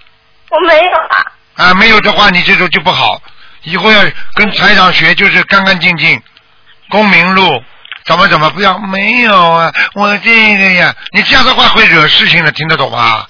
[0.51, 3.21] 我没有啊，啊，没有的话，你这种就不好。
[3.63, 4.03] 以后要
[4.35, 6.21] 跟财长学，就是干干净净，
[6.91, 7.63] 公明路，
[8.05, 8.79] 怎么怎么不要？
[8.79, 13.25] 没有啊，我这个呀，你这样的话会惹事情的，听得懂吗？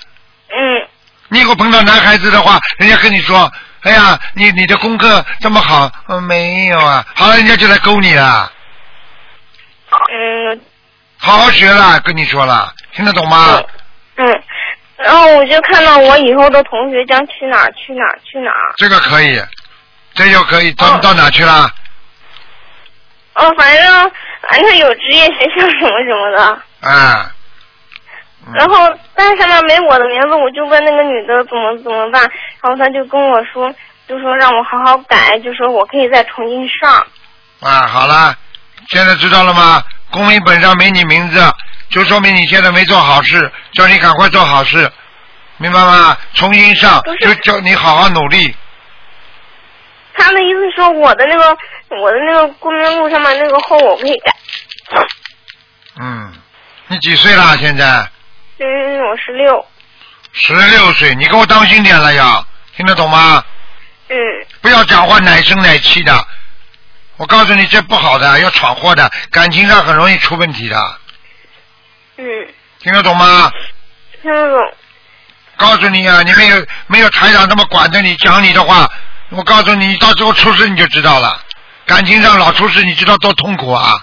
[0.48, 0.88] 嗯，
[1.28, 8.50] 你以后碰到男孩子的话，人家跟你说，哎呀，你你的功课这么好，呃，没有啊，好了，人家就来勾你了，
[9.90, 10.60] 嗯
[11.18, 13.62] 好好学了，跟你说了，听得懂吗？
[14.16, 14.42] 嗯，
[14.96, 19.40] 然后我就看到我以后的同学将去哪儿去哪儿去哪儿，这个可以，
[20.14, 21.00] 这就可以，到、哦。
[21.02, 21.70] 到哪去了？
[23.34, 24.10] 哦，反正
[24.50, 26.42] 反正有职业学校什么什么的，
[26.80, 27.30] 啊，嗯
[28.54, 32.22] 然后但是上面没我的名字，我就问那个女的怎么怎么办，
[32.62, 33.72] 然后她就跟我说，
[34.06, 37.06] 就说让我好好改，就说我可以再重新上。
[37.61, 38.34] 啊，好了，
[38.88, 39.82] 现在知道了吗？
[40.11, 41.40] 公民本上没你名字，
[41.90, 44.90] 就说明你现在没做好事，叫你赶快做好事，
[45.58, 46.16] 明白吗？
[46.34, 48.54] 重新上就叫你好好努力。
[50.14, 51.56] 他的意思说我的那个
[52.00, 54.32] 我的那个公民录上面那个后我可以改。
[56.00, 56.32] 嗯，
[56.87, 57.56] 你几岁了？
[57.58, 58.08] 现在
[58.58, 59.66] 嗯，我十六。
[60.32, 62.44] 十六岁，你给我当心点了呀，
[62.76, 63.44] 听得懂吗？
[64.08, 64.16] 嗯
[64.60, 66.26] 不要讲话奶声奶气的。
[67.16, 70.98] 我告诉你，这不好的，要闯祸的，感情上很容易出问题的，
[72.16, 72.24] 嗯，
[72.80, 73.50] 听得懂吗？
[74.22, 74.74] 听得懂。
[75.56, 78.88] 告诉你啊，你没有没有台长这么管着你讲你的话，
[79.30, 81.42] 我告诉你，到时候出事你就知道了。
[81.86, 83.94] 感情上老出事，你知道多痛苦啊？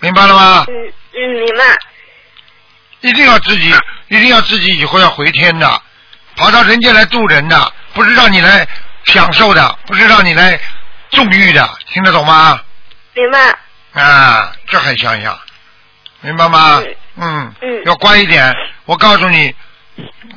[0.00, 0.64] 明白了吗？
[0.68, 0.74] 嗯
[1.12, 1.64] 嗯，明白。
[3.00, 3.74] 一定要自己，
[4.08, 5.82] 一定要自己以后要回天的，
[6.36, 8.66] 跑到人间来渡人的，不是让你来
[9.04, 10.58] 享受的，不是让你来
[11.10, 12.60] 纵欲的，听得懂吗？
[13.14, 14.02] 明白。
[14.02, 15.38] 啊，这很像样，
[16.20, 16.80] 明白吗？
[17.16, 17.54] 嗯。
[17.60, 18.54] 嗯要乖一点。
[18.84, 19.54] 我告诉你，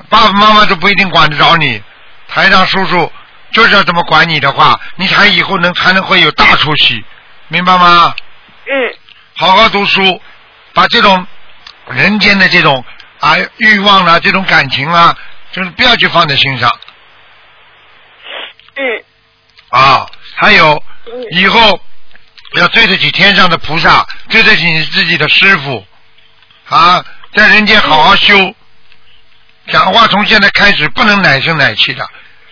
[0.09, 1.81] 爸爸妈妈都不一定管得着你，
[2.27, 3.11] 台长叔叔
[3.51, 7.03] 就是要这么管你的话，你才以后能才能会有大出息，
[7.47, 8.13] 明白吗？
[8.65, 8.95] 嗯
[9.35, 10.21] 好好读书，
[10.73, 11.25] 把这种
[11.89, 12.83] 人间的这种
[13.19, 15.17] 啊欲望啊，这种感情啊，
[15.51, 16.69] 就是不要去放在心上
[18.75, 19.03] 嗯
[19.69, 20.07] 啊。
[20.35, 20.73] 还有
[21.05, 21.79] 嗯以后
[22.53, 25.85] 要对得起天上的菩萨，对得起你自己的师傅
[26.69, 28.53] 啊，在人间好好修。
[29.67, 32.05] 讲话从现在开始不能奶声奶气的，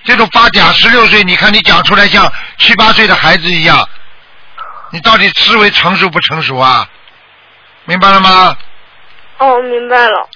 [0.04, 3.90] 这种发嗲十六岁，你看你讲出来像七八岁的孩子一样，
[4.92, 6.88] 你到底思维成熟不成熟啊？
[7.86, 8.56] 明白了吗？
[9.40, 10.30] 哦，明白了。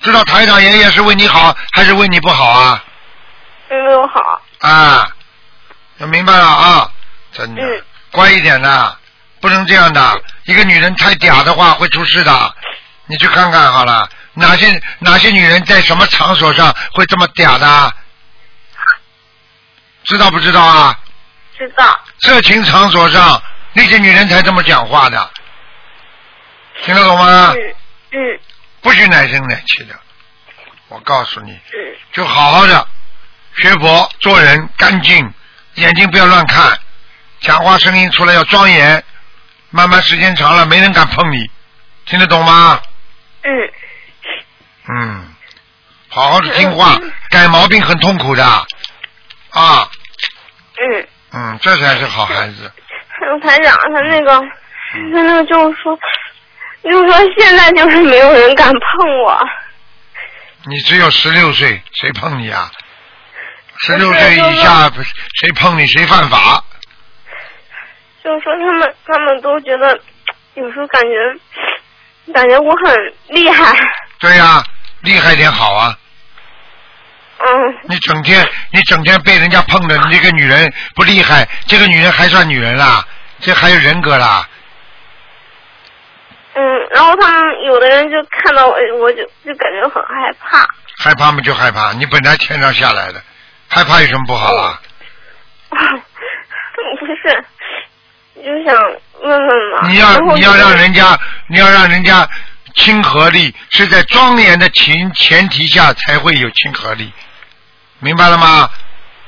[0.00, 2.84] 知道台长爷爷是为你好还是为你不好啊？
[3.70, 4.42] 为我好。
[4.60, 5.08] 啊，
[5.98, 6.90] 要明白了啊，
[7.32, 8.98] 真的，嗯乖一点的，
[9.40, 10.20] 不能这样的。
[10.44, 12.54] 一个女人太嗲的话会出事的，
[13.06, 17.94] 你去看看好了，哪些哪些女人在什么场所上会这么嗲的？
[20.04, 20.98] 知道不知道啊？
[21.56, 21.98] 知道。
[22.22, 23.40] 色情场所上
[23.72, 25.30] 那些女人才这么讲话的，
[26.82, 27.54] 听得懂吗？
[27.54, 27.74] 嗯
[28.12, 28.40] 嗯
[28.80, 29.94] 不许奶声奶气的，
[30.88, 31.52] 我告诉你。
[31.52, 32.86] 嗯就好好的
[33.56, 35.32] 学佛做人干净，
[35.74, 36.78] 眼睛不要乱看，
[37.40, 39.02] 讲话声音出来要庄严。
[39.70, 41.50] 慢慢时间长了，没人敢碰你，
[42.04, 42.80] 听得懂吗？
[43.42, 43.50] 嗯
[44.88, 45.34] 嗯，
[46.08, 46.98] 好好的听话，
[47.30, 49.88] 改毛病很痛苦的啊，
[50.76, 51.08] 嗯。
[51.34, 52.70] 嗯，这才是好孩子。
[53.08, 55.98] 还有台长，他那个，他那个就是说，
[56.84, 59.38] 就是说现在就是没有人敢碰我。
[60.64, 62.70] 你只有十六岁，谁碰你啊？
[63.78, 64.90] 十六岁以下，
[65.40, 66.62] 谁碰你谁犯法。
[68.22, 69.98] 就是说他们他们都觉得，
[70.54, 73.76] 有时候感觉，感觉我很厉害。
[74.18, 74.62] 对呀、
[75.00, 75.98] 厉害点好啊。
[77.44, 77.48] 嗯
[77.88, 83.04] 你整天你整天被人家碰的，你这个女人不厉害，这个女人还算女人啦？
[83.40, 84.48] 这还有人格啦？
[86.54, 90.66] 嗯，然后他们有的人就看到我，我就就感觉很害怕。
[90.98, 93.22] 害怕嘛就害怕，你本来天上下来的，
[93.68, 94.80] 害怕有什么不好啊？
[97.00, 97.44] 不是，
[98.44, 98.74] 就想
[99.22, 99.88] 问问嘛。
[99.88, 102.28] 你要你要让人家你要让人家
[102.74, 107.10] 亲和力，是在庄严的前前提下才会有亲和力，
[108.00, 108.68] 明白了吗？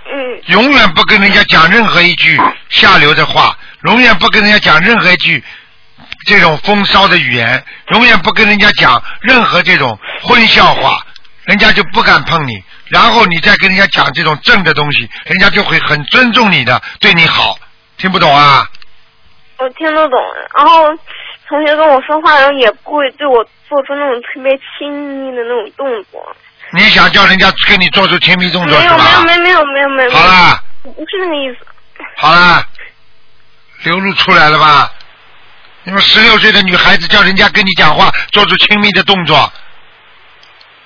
[0.06, 5.42] 嗯永远不跟人家讲任何一句下流的话，永远不跟人家讲任何一句
[6.26, 11.04] 这种风骚的语言，永远不跟人家讲任何这种荤笑话，
[11.44, 12.62] 人家就不敢碰你。
[12.86, 17.58] 然后你再跟人家讲这种正的东西，人家就会很尊重你的，对你好。
[17.96, 18.68] 听不懂啊？
[19.58, 20.20] 我听得懂，
[20.56, 20.88] 然后
[21.48, 26.36] 同学跟我说话，的时候也不会对我做出那种特别亲密的那种动作。
[26.72, 29.22] 你想叫人家跟你做出亲密动作是没有没有吧？
[29.24, 30.10] 没有没有没有没有。
[30.10, 31.66] 好了不是那个意思。
[32.16, 32.66] 好啦，
[33.84, 34.92] 流露出来了吧？
[35.84, 39.52] 你们十六岁的女孩子叫人家跟你讲话，做出亲密的动作，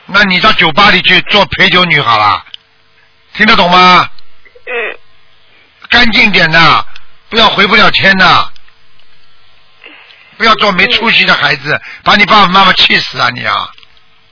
[0.07, 2.45] 那你到酒吧里去做陪酒女好了，
[3.35, 4.11] 听得懂吗？
[4.67, 4.99] 嗯
[5.89, 6.87] 干净点的，
[7.31, 8.53] 不要回不了天的，
[10.37, 13.55] 不要做没出息的孩子，把你爸爸妈妈气死啊你啊！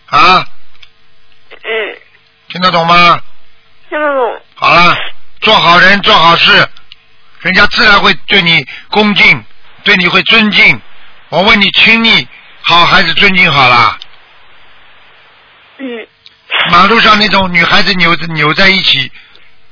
[0.06, 0.46] 啊，
[1.50, 1.98] 嗯，
[2.48, 3.20] 听得懂吗？
[3.88, 4.42] 听得懂。
[4.56, 4.96] 好了，
[5.40, 6.68] 做好人做好事，
[7.40, 9.44] 人家自然会对你恭敬，
[9.86, 10.78] 对你会尊敬。
[11.30, 12.28] 我问你亲昵
[12.62, 13.98] 好还是尊敬好啦？
[15.78, 16.06] 嗯
[16.70, 19.10] 马路上那种女孩子扭扭在一起，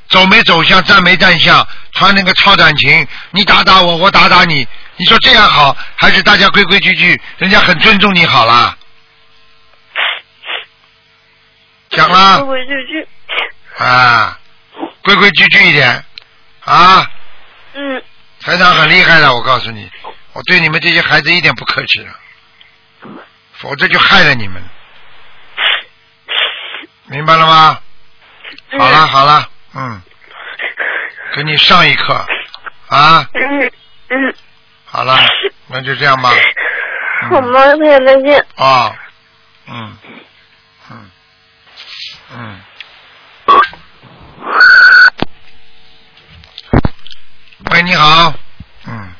[0.08, 4.66] 走没走向，站没站相，穿那个超短裙，你打打我，我打打你，
[4.96, 8.76] 你说这样好，还是大家规规矩矩，人家很尊重你好啦？
[11.90, 13.08] 讲啦规规矩矩。
[13.78, 14.38] 啊，
[15.02, 16.04] 规规矩矩一点
[16.64, 17.10] 啊！
[17.74, 18.02] 嗯
[18.44, 19.90] 台长很厉害的，我告诉你，
[20.34, 22.14] 我对你们这些孩子一点不客气了，
[23.54, 24.62] 否则就害了你们，
[27.06, 27.80] 明白了吗？
[28.70, 28.78] 嗯。
[28.78, 30.02] 好了好了，嗯，
[31.34, 32.14] 给你上一课。
[32.88, 33.72] 啊，嗯
[34.10, 34.34] 嗯，
[34.84, 35.18] 好了，
[35.68, 36.30] 那就这样吧。
[37.30, 37.60] 好吗？
[37.76, 38.46] 朋友再见。
[38.56, 38.94] 啊，
[39.66, 39.96] 嗯，
[40.90, 41.10] 嗯，
[42.36, 42.60] 嗯。
[47.70, 48.32] 喂，你好。
[48.86, 49.12] 嗯。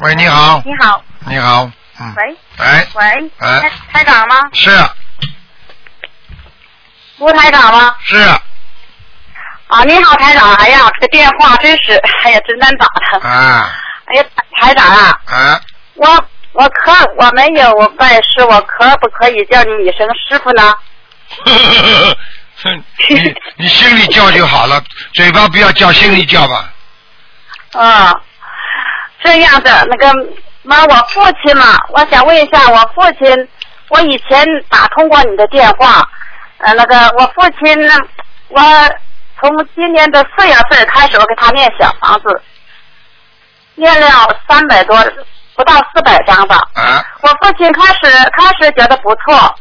[0.00, 0.62] 喂，你好。
[0.64, 1.70] 你好，你好。
[2.00, 2.14] 嗯。
[2.16, 2.86] 喂哎。
[2.94, 4.36] 喂，哎台台长吗？
[4.52, 4.70] 是
[7.18, 7.94] 吴台长吗？
[8.02, 8.16] 是，
[9.68, 10.52] 啊，你好，台长。
[10.54, 11.92] 哎呀，这个电话真是，
[12.24, 12.86] 哎呀，真难打
[13.20, 13.28] 的。
[13.28, 13.72] 啊
[14.06, 14.24] 哎呀，
[14.60, 15.60] 台长啊，啊，
[15.94, 16.08] 我
[16.52, 20.74] 我可我没有我拜师，我可不可以叫你一声师傅呢？
[23.10, 24.82] 你你心里叫就好了，
[25.14, 26.70] 嘴巴不要叫，心里叫吧。
[27.76, 28.14] 啊，
[29.22, 30.12] 这样的那个，
[30.62, 33.48] 妈我父亲嘛，我想问一下，我父亲，
[33.90, 36.02] 我以前打通过你的电话，
[36.58, 37.94] 呃，那个我父亲呢，
[38.48, 38.60] 我
[39.40, 42.42] 从今年的四月份开始，我给他念小房子，
[43.74, 44.08] 念了
[44.48, 44.96] 三百多，
[45.54, 46.56] 不到四百张吧。
[46.74, 48.00] 啊，我父亲开始
[48.38, 49.54] 开始觉得不错，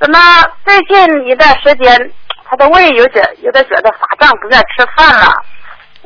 [0.00, 0.18] 怎么
[0.64, 2.12] 最近一段时间
[2.48, 5.32] 他的胃有点有点觉得发胀，不愿吃饭了？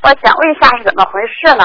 [0.04, 1.64] 我想问一下是怎么回事呢？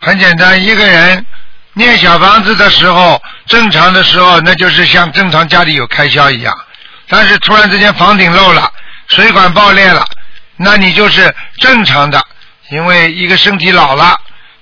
[0.00, 1.26] 很简单，一个人
[1.72, 6.56] 念小房子的时候，正常的时候，那就是像正常家里有开销一样。
[7.08, 8.72] 但是突然之间房顶漏了，
[9.08, 10.06] 水管爆裂了，
[10.56, 12.24] 那你就是正常的，
[12.70, 14.16] 因为一个身体老了。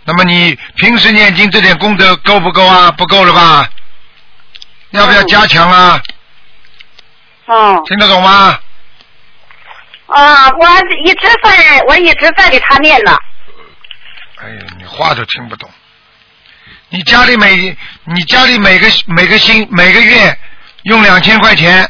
[0.05, 2.91] 那么你平时念经这点功德够不够啊？
[2.93, 3.68] 不够了吧？
[4.93, 6.01] 要不要加强啊？
[7.45, 8.59] 嗯听得懂吗？
[10.09, 10.66] 啊，我
[11.04, 13.16] 一直在，我一直在给他念呢。
[14.40, 15.68] 哎呀，你话都听不懂。
[16.90, 20.38] 你家里每你家里每个每个星每个月
[20.84, 21.86] 用两千块钱，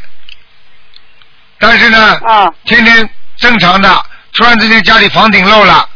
[1.61, 5.89] 但是呢，啊天天正常的，突然之间家里房顶漏了，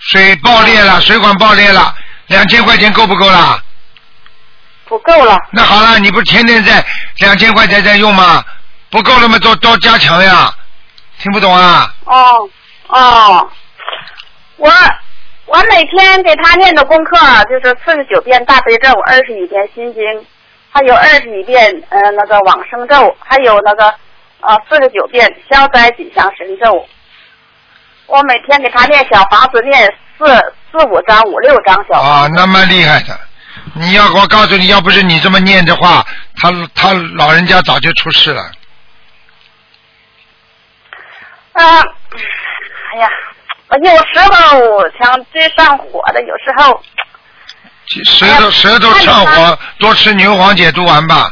[0.00, 1.94] 水爆裂了，水管爆裂了，
[2.26, 3.62] 两千块钱够不够啦？
[4.86, 5.38] 不够了。
[5.52, 6.84] 那好了，你不是天天在
[7.18, 8.44] 两千块钱在用吗？
[8.90, 10.52] 不够了嘛，多多加强呀。
[11.18, 11.88] 听不懂啊？
[12.04, 12.48] 哦
[12.88, 13.50] 哦，
[14.56, 14.70] 我
[15.46, 20.02] 我每天给他念的功课就是四十九遍大悲咒，二十一遍心经，
[20.70, 23.86] 还有二十一遍呃那个往生咒，还有那个
[24.40, 26.86] 呃四十九遍消灾吉祥神咒。
[28.06, 30.26] 我每天给他念小房子，念四
[30.70, 33.18] 四五张、五六张小房啊，那么厉害的。
[33.74, 36.06] 你要我告诉你，要不是你这么念的话，
[36.36, 38.42] 他他老人家早就出事了。
[41.56, 41.80] 啊，
[42.92, 43.08] 哎呀，
[43.68, 46.82] 我有时候想追上火的，有时候
[48.04, 51.30] 舌头舌头上火，多吃牛黄解毒丸吧，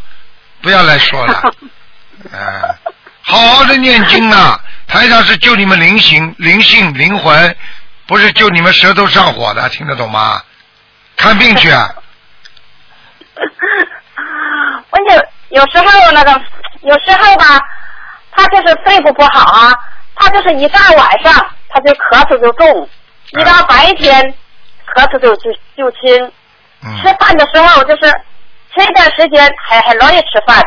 [0.63, 1.43] 不要来说了。
[2.33, 2.75] 哎，
[3.23, 4.59] 好好的念经啊！
[4.87, 7.57] 台上是救你们灵性、灵性、灵魂，
[8.07, 10.41] 不是救你们舌头上火的，听得懂吗？
[11.17, 11.89] 看病去啊！
[14.91, 16.33] 我有有时候那个，
[16.83, 17.61] 有时候吧，
[18.33, 19.73] 他就是肺部不好啊，
[20.17, 21.33] 他就是一到晚上
[21.69, 22.89] 他就咳嗽就重，
[23.33, 24.35] 一到白天
[24.95, 26.33] 咳嗽就就就轻。
[27.03, 28.03] 吃嗯，饭的时候就是
[28.75, 30.63] 前一段时间还很乐意吃饭，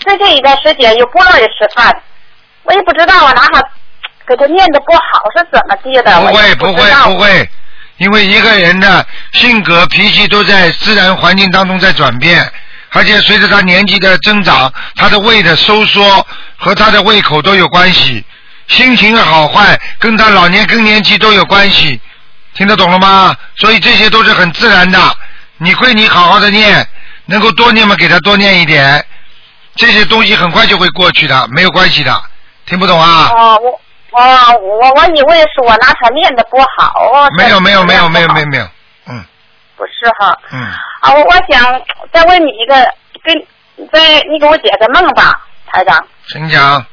[0.00, 2.02] 最近一段时间又不乐意吃饭，
[2.64, 3.62] 我也不知道我哪哈
[4.26, 7.48] 给他念的不好是怎么地的，不会不会不会，
[7.98, 12.44] 因为一个人的性格脾气都在自然环境当中在转变，
[12.90, 16.26] 而且随着他年纪的增长，他的胃的收缩
[16.58, 18.24] 和他的胃口都有关系，
[18.70, 22.00] 心情的好坏跟他老年更年期都有关系，
[22.54, 23.36] 听得懂了吗？
[23.56, 24.98] 所以这些都是很自然的，
[25.58, 26.86] 你会你好好的念，
[27.26, 29.04] 能够多念嘛，给他多念一点，
[29.74, 32.22] 这些东西很快就会过去的，没有关系的，
[32.64, 33.28] 听不懂啊？
[33.34, 33.80] 哦，我
[34.12, 36.92] 哦，我我以为是我拿他念的不好。
[37.12, 38.68] 哦没有没有没有没有没有有，没有，
[39.08, 39.24] 嗯
[39.76, 40.36] 不是哈。
[40.52, 40.60] 嗯。
[41.00, 42.74] 啊，我我想再问你一个，
[43.24, 43.34] 跟
[43.92, 46.06] 再你给我解个梦吧，台长。
[46.28, 46.84] 请讲。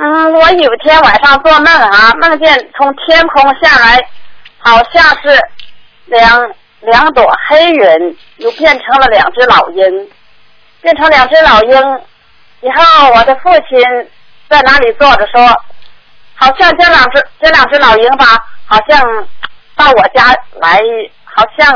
[0.00, 3.98] 嗯，我有天晚上做梦啊，梦见从天空下来，
[4.58, 5.36] 好像是
[6.04, 6.48] 两
[6.82, 10.08] 两朵黑云，又变成了两只老鹰，
[10.80, 12.00] 变成两只老鹰。
[12.60, 14.08] 以后我的父亲
[14.48, 15.44] 在哪里坐着说，
[16.36, 18.24] 好像这两只这两只老鹰吧，
[18.66, 19.00] 好像
[19.74, 20.80] 到我家来，
[21.24, 21.74] 好像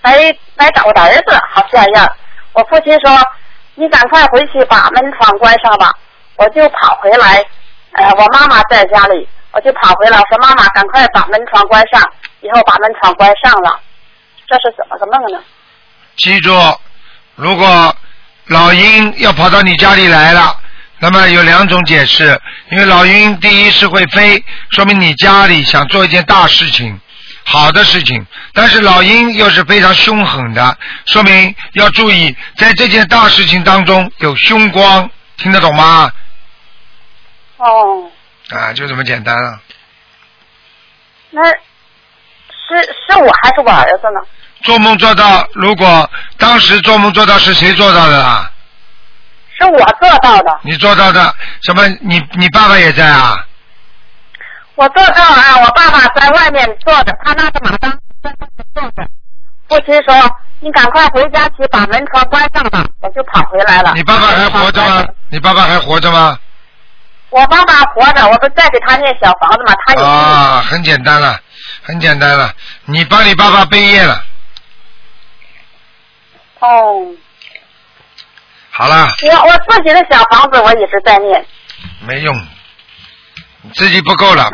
[0.00, 2.10] 来来找我的儿子，好像样。
[2.54, 3.10] 我父亲说
[3.76, 5.92] ：“你赶快回去把门窗关上吧。”
[6.40, 7.44] 我就跑回来，
[7.92, 12.02] 呃，我妈妈在家里，我就跑回来，说妈妈，赶快把门窗关上，
[12.40, 13.78] 以后把门窗关上了。
[14.48, 15.38] 这是怎么个梦呢？
[16.16, 16.50] 记住，
[17.34, 17.94] 如果
[18.46, 20.58] 老鹰要跑到你家里来了，
[20.98, 22.40] 那么有两种解释。
[22.70, 26.98] 因为老鹰第一是会飞，说明你家里想做一件大事情；
[27.44, 28.24] 好的事情，
[28.54, 36.10] 但是老鹰又是非常凶狠的，说明要注意，在这件大事情当中有凶光，听得懂吗？
[37.60, 38.10] 哦，
[38.50, 39.60] 啊，就这么简单了。
[41.30, 44.20] 那是是我还是我儿子呢？
[44.62, 48.50] 做梦做到，如果当时做梦做到是谁做到的啦？
[49.58, 51.86] 是我做到的，你做到的什么？
[52.00, 53.46] 你你爸爸也在啊？
[54.74, 55.58] 我做到啊！
[55.62, 57.90] 我爸爸在外面坐着，他拿着马当
[58.22, 59.06] 在那里坐着。
[59.68, 63.92] 父亲说：“你赶快回家去，把门窗关上吧。”我就跑回来了。
[63.94, 65.04] 你爸爸还活着吗？
[65.28, 66.38] 你爸爸还活着吗？
[67.30, 69.74] 我爸爸活着，我不在给他念小房子嘛？
[69.86, 71.40] 他也啊，很简单了，
[71.82, 72.52] 很简单了，
[72.86, 74.24] 你帮你爸爸背业了。
[76.58, 77.06] 哦，
[78.70, 81.46] 好了，我我自己的小房子我一直在念。
[82.00, 82.46] 没用，
[83.74, 84.50] 自己不够了，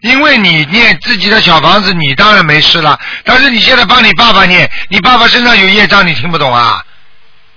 [0.00, 2.98] 因为你念自己的小房子，你当然没事了。
[3.24, 6.84] 但是你现在帮你爸爸念，你爸爸身上有业障，你听不懂啊？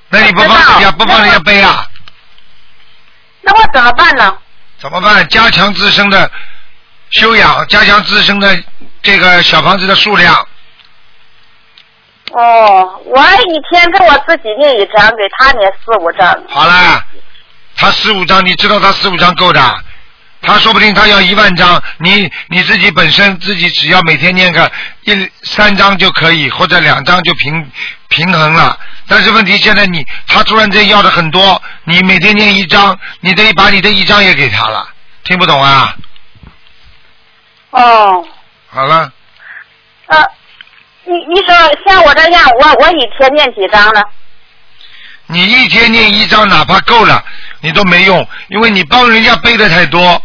[0.10, 1.86] 那你不帮人家不帮人家背啊？
[3.42, 4.38] 那我怎么办呢？
[4.82, 5.28] 怎么办？
[5.28, 6.32] 加强自身的
[7.10, 8.64] 修养，加强自身的
[9.02, 10.34] 这个小房子的数量。
[12.32, 16.44] 哦，我一天给我自己念一张，给他念四五张。
[16.48, 17.04] 好了，
[17.76, 19.84] 他四五张，你知道他四五张够的，
[20.42, 24.72] 他说不定他要一万张，你你自己本身自己只要每天念个
[25.04, 27.72] 一三张就可以，或者两张就平
[28.08, 28.80] 平衡了。
[29.08, 34.88] 但是问题现在你他突然间要的很多，你每天念一张，你得把你的一张也给他了，
[35.24, 35.94] 听不懂啊？
[37.72, 38.26] 哦，
[38.70, 39.12] 好了，
[40.08, 40.26] 呃，
[41.06, 41.54] 你你说
[41.86, 44.02] 像我这样，我我一天念几张呢？
[45.28, 47.24] 你一天念一张，哪怕够了，
[47.60, 50.24] 你都没用，因为你帮人家背的太多。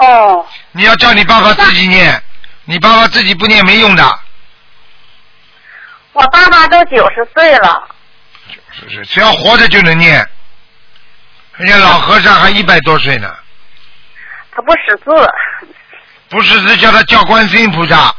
[0.00, 2.22] 哦，你要叫你爸爸自己念，
[2.64, 4.02] 你爸爸自己不念没用的。
[6.12, 7.88] 我爸爸都九十岁了。
[8.72, 10.26] 是是，只要活着就能念。
[11.56, 13.34] 人家老和尚还一百多岁呢，
[14.50, 15.10] 他不识字，
[16.30, 18.14] 不识字叫他叫观世音菩萨，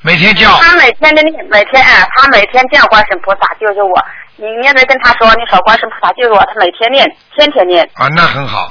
[0.00, 0.58] 每天叫。
[0.60, 4.02] 他每天的念，每天哎，他每天叫观世音菩萨救救我。
[4.36, 7.84] 你你也得跟他说，你说观世音菩萨救救我，他每天念，天天念。
[7.94, 8.70] 啊，那很好。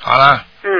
[0.00, 0.70] 好了，嗯，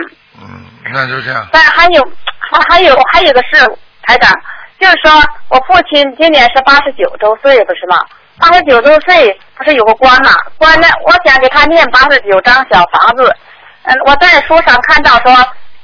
[0.40, 1.46] 嗯，那就这样。
[1.52, 2.02] 但还有
[2.38, 3.58] 还还有还有个事，
[4.02, 4.32] 台长，
[4.80, 5.12] 就是说
[5.48, 7.98] 我父亲今年是八十九周岁，不是吗？
[8.38, 10.30] 八十九周岁不是有个官嘛？
[10.56, 13.36] 官呢，我想给他念八十九张小房子。
[13.82, 15.34] 嗯，我在书上看到说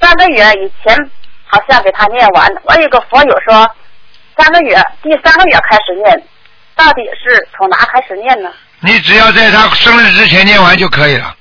[0.00, 0.96] 三个月以前
[1.46, 3.70] 好像给他念完，我有个佛友说
[4.36, 6.22] 三个月，第三个月开始念，
[6.74, 8.50] 到底是从哪开始念呢？
[8.80, 11.34] 你只要在他生日之前念完就可以了。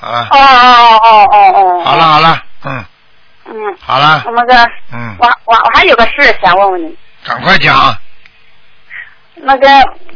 [0.00, 1.84] 好了，哦哦哦哦哦。
[1.84, 2.04] 好了，。
[2.04, 2.84] 好了，嗯，
[3.46, 4.54] 嗯，好了我，们个
[4.92, 6.96] 嗯，我我我还有个事想问问你。
[7.24, 7.94] 赶快讲。
[9.42, 9.66] 那个，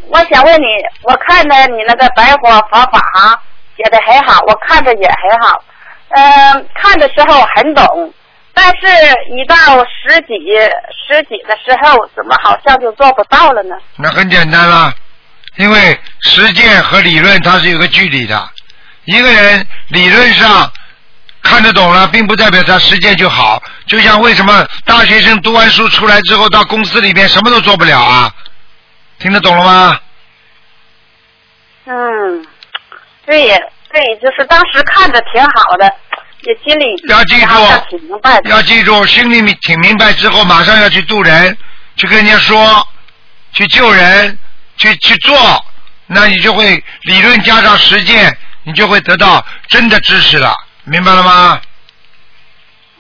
[0.09, 0.67] 我想问你，
[1.03, 3.43] 我看着你那个白话佛法
[3.77, 5.63] 写的很好，我看着也很好，
[6.11, 8.13] 嗯、看的时候很懂，
[8.53, 8.87] 但是
[9.31, 10.35] 一到十几
[11.09, 13.75] 十几的时候，怎么好像就做不到了呢？
[13.97, 14.93] 那很简单了，
[15.57, 18.51] 因为实践和理论它是有个距离的。
[19.05, 20.71] 一个人理论上
[21.43, 23.63] 看得懂了，并不代表他实践就好。
[23.87, 28.33] 就像为什么大学生读完书出来之后，到公司里边什么都做不了啊？
[29.19, 30.01] 听得懂了吗？
[31.87, 32.47] 嗯，
[33.27, 33.47] 对
[33.93, 35.85] 对，就是当时看着挺好的，
[36.45, 37.47] 也心里要记住
[37.91, 38.49] 挺明白的。
[38.49, 41.57] 要记住，心里面挺明白之后，马上要去渡人，
[41.97, 42.89] 去跟人家说，
[43.53, 44.39] 去救人，
[44.79, 45.65] 去去做，
[46.07, 50.55] 那你就会理论加上实践，你就会得到真的知识了，
[50.85, 51.61] 明白了吗？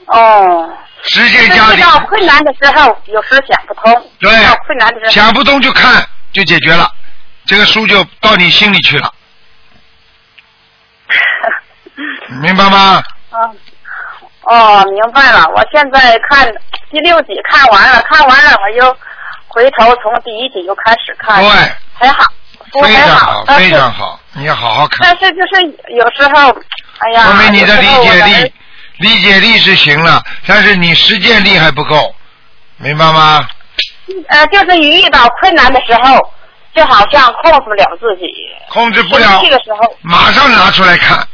[0.06, 0.68] 哦，
[1.02, 4.10] 实践加理，遇到困难的时候，有时想不通。
[4.20, 4.30] 对。
[4.30, 6.88] 遇到困难的时候，想不通就看，就解决了，
[7.46, 9.12] 这个书就到你心里去了，
[12.42, 13.02] 明白吗？
[13.30, 13.56] 嗯，
[14.42, 15.46] 哦，明白了。
[15.56, 16.46] 我现在看
[16.90, 18.96] 第六集看完了，看完了我又
[19.48, 21.50] 回头从第一集又开始看，对，
[21.94, 22.24] 很好，
[22.82, 25.06] 非常好，非常好，你要好好看。
[25.06, 25.62] 但是就是
[25.96, 26.50] 有时候，
[26.98, 28.52] 哎呀，说明你的理解力，
[28.98, 32.14] 理解力是行了，但是你实践力还不够，
[32.78, 33.48] 明白吗？
[34.28, 36.32] 呃，就是你遇到困难的时候，
[36.74, 38.26] 就好像控制不了自己，
[38.68, 41.26] 控制不了生气，的时候，马上拿出来看，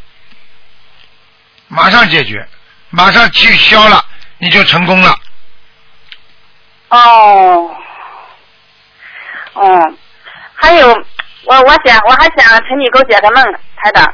[1.69, 2.47] 马上解决，
[2.91, 4.05] 马上去消了，
[4.39, 5.17] 你就成功了。
[6.91, 7.71] 哦，
[9.55, 9.95] 哦，
[10.55, 11.05] 还有，
[11.51, 13.43] 我我想我还想请你给我解个梦，
[13.77, 14.07] 台长，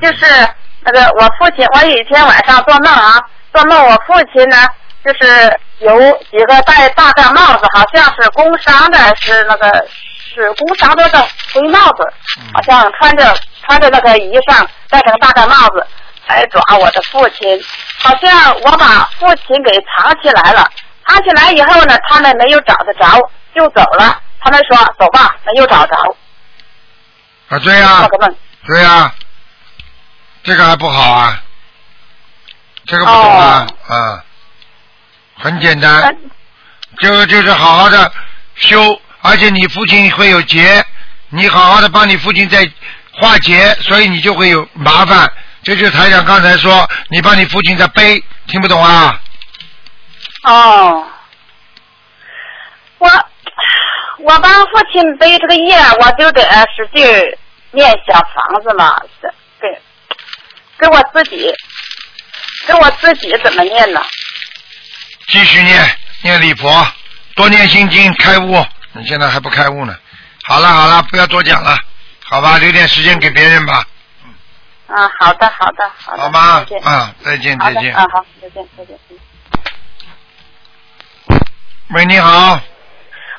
[0.00, 0.48] 就是
[0.82, 3.20] 那个我父亲，我有一天晚上做梦啊，
[3.52, 4.56] 做梦我父亲呢
[5.04, 5.98] 就是有
[6.30, 9.84] 几个戴大盖帽子，好像是工商的，是那个
[10.32, 11.18] 是工商的的
[11.52, 12.08] 灰帽子，
[12.52, 13.34] 好像穿着
[13.66, 15.84] 穿着那个衣裳，戴着个大盖帽子，
[16.28, 17.60] 来抓我的父亲。
[17.98, 20.64] 好像我把父亲给藏起来了，
[21.08, 23.18] 藏起来以后呢，他们没有找得着，
[23.52, 24.16] 就走了。
[24.40, 25.96] 他们说走吧，没有找着。
[27.54, 28.08] 啊，对呀。
[28.66, 29.14] 对呀、
[30.42, 31.42] 这个还不好啊，
[32.86, 34.24] 这个不懂啊，啊，
[35.38, 36.14] 很简单，呃。
[36.98, 38.10] 这个就是好好的
[38.54, 38.78] 修，
[39.20, 40.82] 而且你父亲会有劫，
[41.28, 42.66] 你好好的帮你父亲在
[43.12, 45.30] 化劫，所以你就会有麻烦。
[45.62, 49.20] 这就是台长刚才说，你帮你父亲在背，听不懂啊？
[50.44, 51.06] 哦，
[52.98, 53.10] 我
[54.20, 56.42] 我帮父亲背这个业，我就得
[56.74, 57.38] 使劲儿
[57.74, 59.80] 念小房子嘛，是对，
[60.76, 61.52] 跟我自己，
[62.66, 64.00] 跟我自己怎么念呢？
[65.28, 66.86] 继续念念礼佛，
[67.34, 68.64] 多念心经，开悟。
[68.92, 69.96] 你现在还不开悟呢。
[70.44, 71.76] 好了好了，不要多讲了，
[72.24, 73.84] 好吧，留点时间给别人吧，
[74.24, 76.82] 嗯啊，好的，好的，好的，好吗再见。？
[76.82, 77.94] 啊，再见再见。
[77.94, 78.98] 啊，好，再见，再见。
[79.08, 79.18] 嗯
[81.90, 82.60] 喂，你好，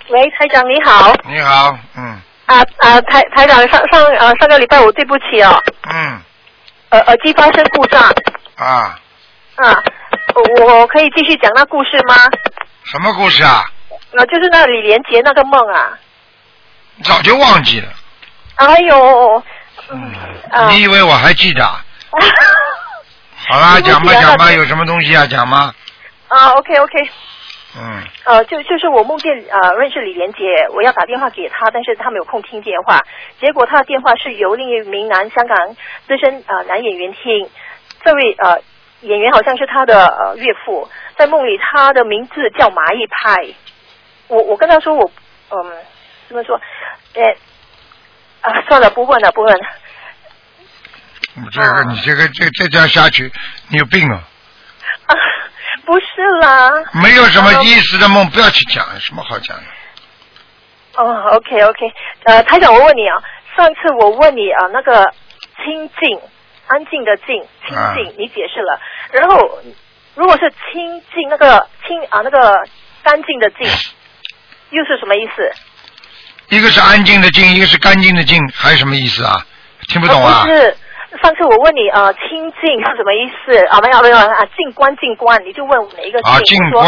[0.10, 1.14] 喂，台长你好。
[1.26, 5.60] 你好，嗯啊啊，台台长上上啊上个礼拜我对不起哦，
[5.92, 6.22] 嗯
[6.90, 8.02] 呃耳机发生故障
[8.56, 8.98] 啊，
[9.56, 9.84] 啊，
[10.36, 12.16] 我我可以继续讲那故事吗？
[12.84, 13.66] 什么故事啊？
[14.18, 15.98] 啊，就是那李连杰那个梦啊。
[17.04, 17.88] 早就忘记了。
[18.56, 19.44] 哎呦，
[19.90, 20.14] 嗯，
[20.52, 21.84] 啊你以为我还记得啊？
[23.50, 25.26] 好啦，讲吧讲吧，有什么东西啊？
[25.28, 25.74] 讲吗。
[26.28, 27.10] 啊，OK OK，
[27.78, 28.04] 嗯。
[28.26, 33.00] 呃，就就是我梦见呃认识李连杰，我要打电话给他，但是他没有空听电话，
[33.40, 35.76] 结果他的电话是由另一名男香港
[36.08, 37.50] 资深呃男演员听，
[38.04, 38.62] 这位呃
[39.02, 43.54] 演员好像是他的呃岳父，在梦里他的名字叫蚂蚁派，
[44.28, 45.12] 我我跟他说我
[45.52, 45.74] 嗯
[46.28, 46.60] 怎么说，
[47.14, 47.24] 呃
[48.42, 49.66] 啊算了不问了不问了，
[51.36, 53.32] 你这个你这个这再这样下去，
[53.70, 54.24] 你有病啊！
[55.08, 55.14] 啊
[55.86, 56.06] 不是
[56.42, 59.64] 啦，没有什么意思的梦，不要去讲，有什么好讲的？
[60.98, 63.22] 哦，OK OK，呃，台长，我问你啊，
[63.56, 65.04] 上次我问你啊，那个
[65.64, 66.20] 清静，
[66.68, 67.28] 安静的静，
[67.68, 68.80] 清静，啊你解释了。
[69.12, 69.60] 然后
[70.16, 72.56] 如果是清静，那个清啊，那个
[73.04, 73.68] 干净的净，
[74.72, 75.52] 又是什么意思？
[76.50, 79.46] 一个是安静的静，一个是干净的净，还有什么意思啊？
[79.90, 80.50] 听不懂啊不？
[80.50, 80.78] 是，
[81.22, 83.66] 上次我问你呃，清静是什么意思？
[83.68, 86.32] 啊，没有没有啊，静观静观，你就问我哪一个静？
[86.32, 86.86] 啊，静观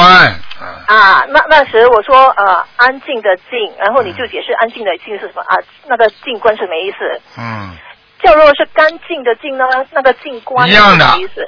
[0.59, 5.55] 啊，啊，那那时我说呃安静的静，然后你就解释安静的静是什么啊？
[5.87, 7.21] 那个静观是什么意思？
[7.37, 7.75] 嗯，
[8.21, 11.47] 叫如果是干净的净呢，那个静观一样的意思？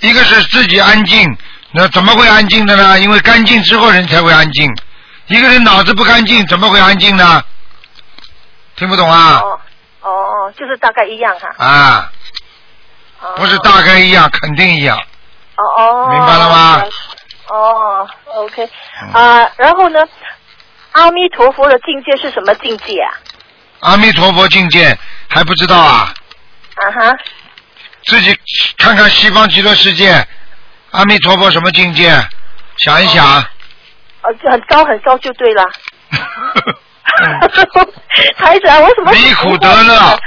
[0.00, 1.26] 一个是自己安静，
[1.72, 2.98] 那怎么会安静的呢？
[2.98, 4.68] 因为干净之后人才会安静。
[5.26, 7.42] 一个人脑子不干净，怎么会安静呢？
[8.76, 9.40] 听不懂啊？
[9.42, 9.59] 哦
[10.50, 11.48] 哦，就是大概一样哈。
[11.64, 12.12] 啊，
[13.20, 14.98] 哦不是大概一样，肯定一样。
[15.56, 16.08] 哦哦。
[16.10, 16.84] 明白了吗？
[17.48, 18.68] 哦，OK
[19.02, 20.00] 嗯啊，然后呢，
[20.92, 23.10] 阿弥陀佛的境界是什么境界啊？
[23.80, 24.96] 阿弥陀佛境界
[25.28, 26.12] 还不知道啊？
[26.76, 27.16] 啊哈，
[28.04, 28.38] 自己
[28.78, 30.24] 看看西方极乐世界，
[30.92, 32.10] 阿弥陀佛什么境界？
[32.78, 33.24] 想一想。
[34.22, 35.64] 呃，就很高很高就对了。
[38.38, 40.18] 台长，我怎么离苦得乐？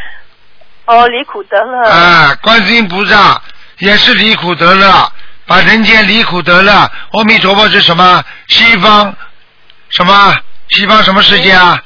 [0.85, 1.89] 哦，离苦得乐。
[1.89, 3.41] 啊，观世音菩萨
[3.79, 5.11] 也是离苦得乐，
[5.47, 6.71] 把人间离苦得乐。
[7.11, 8.23] 阿弥陀佛是什么？
[8.47, 9.15] 西方
[9.89, 10.35] 什么？
[10.69, 11.81] 西方什么世界啊？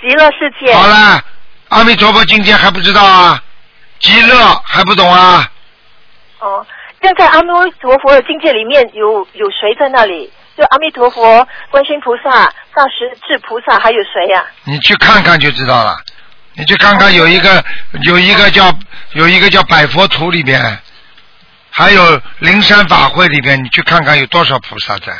[0.00, 0.72] 极乐世界。
[0.74, 1.22] 好了，
[1.68, 3.42] 阿弥陀佛境界还不知道啊？
[4.00, 4.34] 极乐
[4.64, 5.46] 还不懂啊？
[6.38, 6.66] 哦，
[7.00, 7.48] 那在阿弥
[7.80, 10.30] 陀佛的境界里面有有谁在那里？
[10.60, 12.30] 就阿弥陀佛、观世音菩萨、
[12.74, 15.96] 大势至菩萨，还有谁呀、你去看看就知道了。
[16.52, 17.64] 你去看看有一个
[18.02, 18.70] 有一个叫
[19.12, 20.78] 有一个叫百佛图里边，
[21.70, 25.14] 还有灵山法会里边，你去看看有多少菩萨在。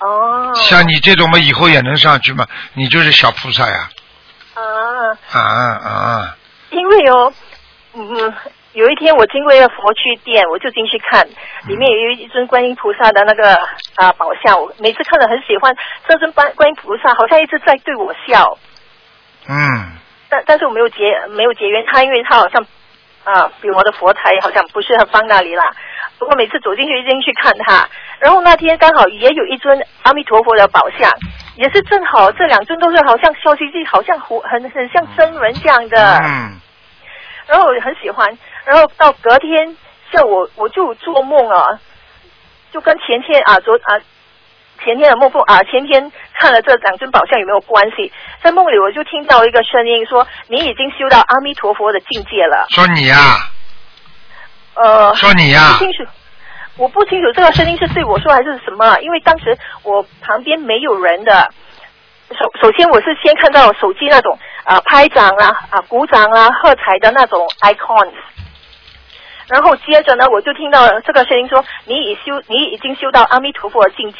[0.00, 0.52] 哦。
[0.56, 2.44] 像你这种嘛，以后也能上去嘛？
[2.72, 3.88] 你就是小菩萨呀！
[4.54, 4.60] 啊，
[5.30, 6.36] 啊啊！
[6.70, 7.32] 因为哦，
[7.92, 8.34] 嗯，
[8.72, 11.26] 有一天我经过一个佛具店，我就进去看，
[11.66, 13.54] 里面有一尊观音菩萨的那个
[13.96, 15.74] 啊宝像，我每次看了很喜欢。
[16.06, 18.56] 这尊观观音菩萨好像一直在对我笑，
[19.48, 19.54] 嗯，
[20.28, 20.98] 但但是我没有结
[21.30, 22.64] 没有结缘他，因为他好像
[23.24, 25.72] 啊比我的佛台好像不是很放那里啦。
[26.20, 27.88] 不过每次走进去一定去看他，
[28.20, 31.10] 然后那天刚好也有一尊阿弥陀佛的宝像，
[31.56, 36.18] 也是正好这两尊都是好像消息机，好像活很很像真人这样的。
[36.18, 36.60] 嗯，
[37.48, 38.28] 然后我很喜欢，
[38.64, 39.76] 然后到隔天
[40.12, 41.80] 下午我就做梦啊，
[42.72, 43.98] 就跟前天啊昨啊
[44.82, 48.12] 前天的梦梦啊前天看了这两尊宝像有没有关系？
[48.42, 52.66] 在梦里我就听到一个声音说你已经修到阿弥陀佛的境界了。
[52.70, 53.16] 说你呀、
[54.74, 56.04] 呃，说你呀、不清楚，
[56.76, 61.50] 我不清楚这个声音是对我说还是什么，因为当时我旁边没有人的。
[62.30, 68.12] 首首先我是先看到手机那种啊、拍掌啊啊鼓掌啊喝彩的那种 icons，
[69.50, 74.18] 然后接着呢我就听到这个声音说你已修你已经修到阿弥陀佛的境界，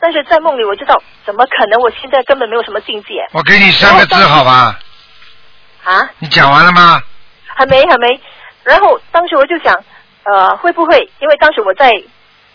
[0.00, 4.78] 但是在梦里我知道怎么可能我现在根本没有什么境界我给你三个字好吧？
[5.84, 6.10] 啊。
[6.18, 7.00] 你讲完了吗？
[7.54, 8.18] 还没还没。
[8.64, 9.74] 然后当时我就想，
[10.24, 11.92] 呃，会不会因为当时我在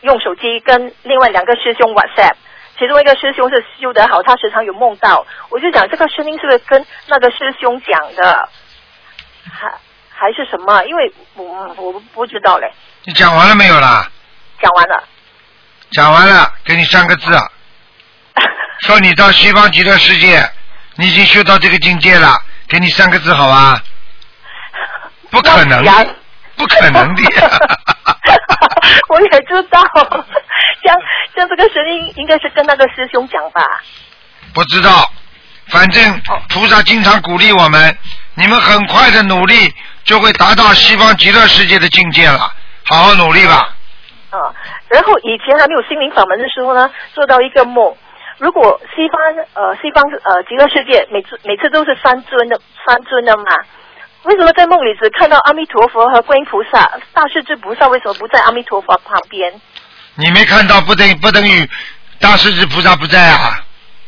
[0.02, 2.34] 用手机跟另外两个师兄 WhatsApp，
[2.80, 8.50] 其中一个师兄是修得好，他时常有梦到，我就想这个声音是不是跟那个师兄讲的，
[10.18, 10.84] 还还是什么？
[10.86, 11.46] 因为我
[11.78, 12.72] 我不知道嘞。
[13.04, 14.10] 你讲完了没有啦？
[14.62, 15.04] 讲完了，
[15.92, 17.44] 讲完了，给你三个字，啊
[18.82, 20.50] 说你到西方极乐世界，
[20.96, 22.36] 你已经修到这个境界了，
[22.68, 23.80] 给你三个字好吧？
[25.30, 25.84] 不可能
[26.56, 27.24] 不可能的。
[29.10, 29.82] 我也知道，
[30.84, 30.96] 像
[31.36, 33.62] 像这个声音应该是跟那个师兄讲吧。
[34.54, 35.12] 不知道，
[35.68, 37.98] 反正菩萨经常鼓励我们，
[38.36, 39.74] 你们很快的努力
[40.08, 42.50] 就会达到西方极乐世界的境界了，
[42.86, 43.76] 好好努力吧。
[44.30, 44.40] 啊，
[44.88, 47.94] 然后以前还没有心灵法门的时候呢，做到一个梦，
[48.38, 49.22] 如果西方
[49.54, 53.44] 呃西方呃极乐世界每次每次都是三尊的三尊的嘛，
[54.24, 59.54] 为什么在梦里只看到阿弥陀佛和观音菩萨，大势至菩萨为什么不在阿弥陀佛旁边？
[60.16, 61.70] 你没看到不等不等于
[62.20, 63.60] 大势至菩萨不在啊？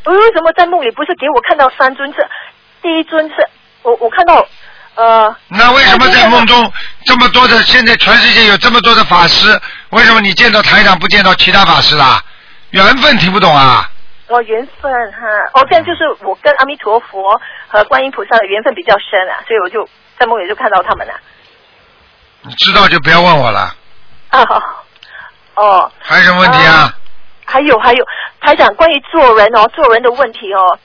[0.05, 2.09] 为什么在梦里不是给我看到三尊？
[2.13, 2.25] 是
[2.81, 3.35] 第一尊是
[3.83, 4.45] 我我看到
[4.99, 6.69] 呃那为什么在梦中
[7.05, 9.57] 这么多的现在全世界有这么多的法师，
[9.91, 12.21] 为什么你见到台长不见到其他法师啦？
[12.71, 13.89] 缘分听不懂啊？
[14.27, 15.19] 哦缘分哈，
[15.53, 17.23] 哦这样就是我跟阿弥陀佛
[17.67, 19.87] 和观音菩萨的缘分比较深啊，所以我就
[20.19, 21.13] 在梦里就看到他们了
[22.41, 23.73] 你知道就不要问我了，
[24.29, 24.43] 啊
[25.55, 25.91] 哦。
[26.01, 26.93] 还有什么问题啊？
[27.45, 28.05] 还有还有，
[28.41, 30.77] 台长，关于做人哦，做人的问题哦，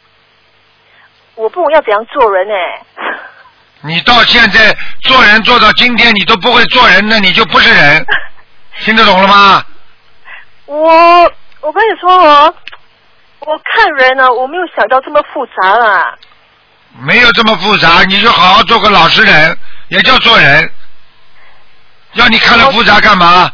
[1.34, 2.54] 我不懂要怎样做人呢？
[3.86, 8.06] 你到现在做人做到今天，你都不会做人，那你就不是人，
[8.80, 9.62] 听得懂了吗？
[10.64, 11.30] 我
[11.60, 12.54] 我跟你说哦，
[13.40, 16.16] 我看人呢，我没有想到这么复杂啦。
[17.00, 19.58] 没有这么复杂，你就好好做个老实人，
[19.88, 20.70] 也叫做人。
[22.14, 23.52] 要你看了复杂干嘛？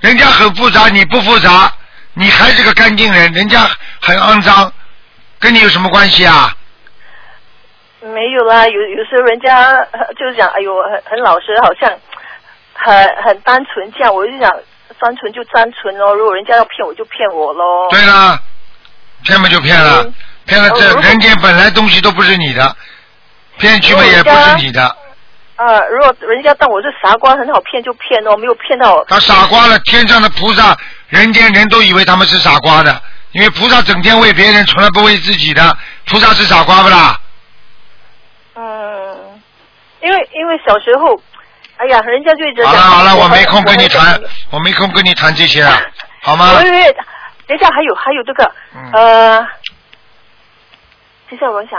[0.00, 1.70] 人家很复杂，你不复杂，
[2.14, 3.68] 你还是个干净人，人家
[4.00, 4.72] 很肮脏，
[5.38, 6.56] 跟你有什么关系啊？
[8.16, 11.92] 没有啦，有有时候人家呃 就是讲，哎呦，很很老实，好像
[12.72, 14.50] 很很单纯这样，我就想
[14.98, 17.90] 单纯就单纯咯，如果人家要骗我就骗我咯。
[17.90, 18.40] 对啦，
[19.22, 20.14] 骗嘛就骗了，嗯
[20.46, 22.74] 骗了这人间本来东西都不是你的，
[23.58, 24.82] 骗去嘛也不是你的。
[25.56, 30.74] 啊，如果人家当我是傻瓜，很好骗就骗哦，没有骗到他傻瓜了，天上的菩萨，
[31.08, 32.98] 人间人都以为他们是傻瓜的，
[33.32, 37.20] 因为菩萨整天为别人，从来不为自己的，菩萨是傻瓜不啦？
[38.56, 39.40] 嗯，
[40.02, 41.20] 因为因为小时候，
[41.76, 44.18] 哎呀，人家就一直讲好了好了，我没空跟你谈，
[44.50, 45.78] 我没空跟你谈这些了，
[46.22, 46.54] 好吗？
[46.62, 46.96] 喂喂喂，
[47.46, 49.46] 等一下还有还有这个，嗯呃，
[51.30, 51.78] 接下来我想，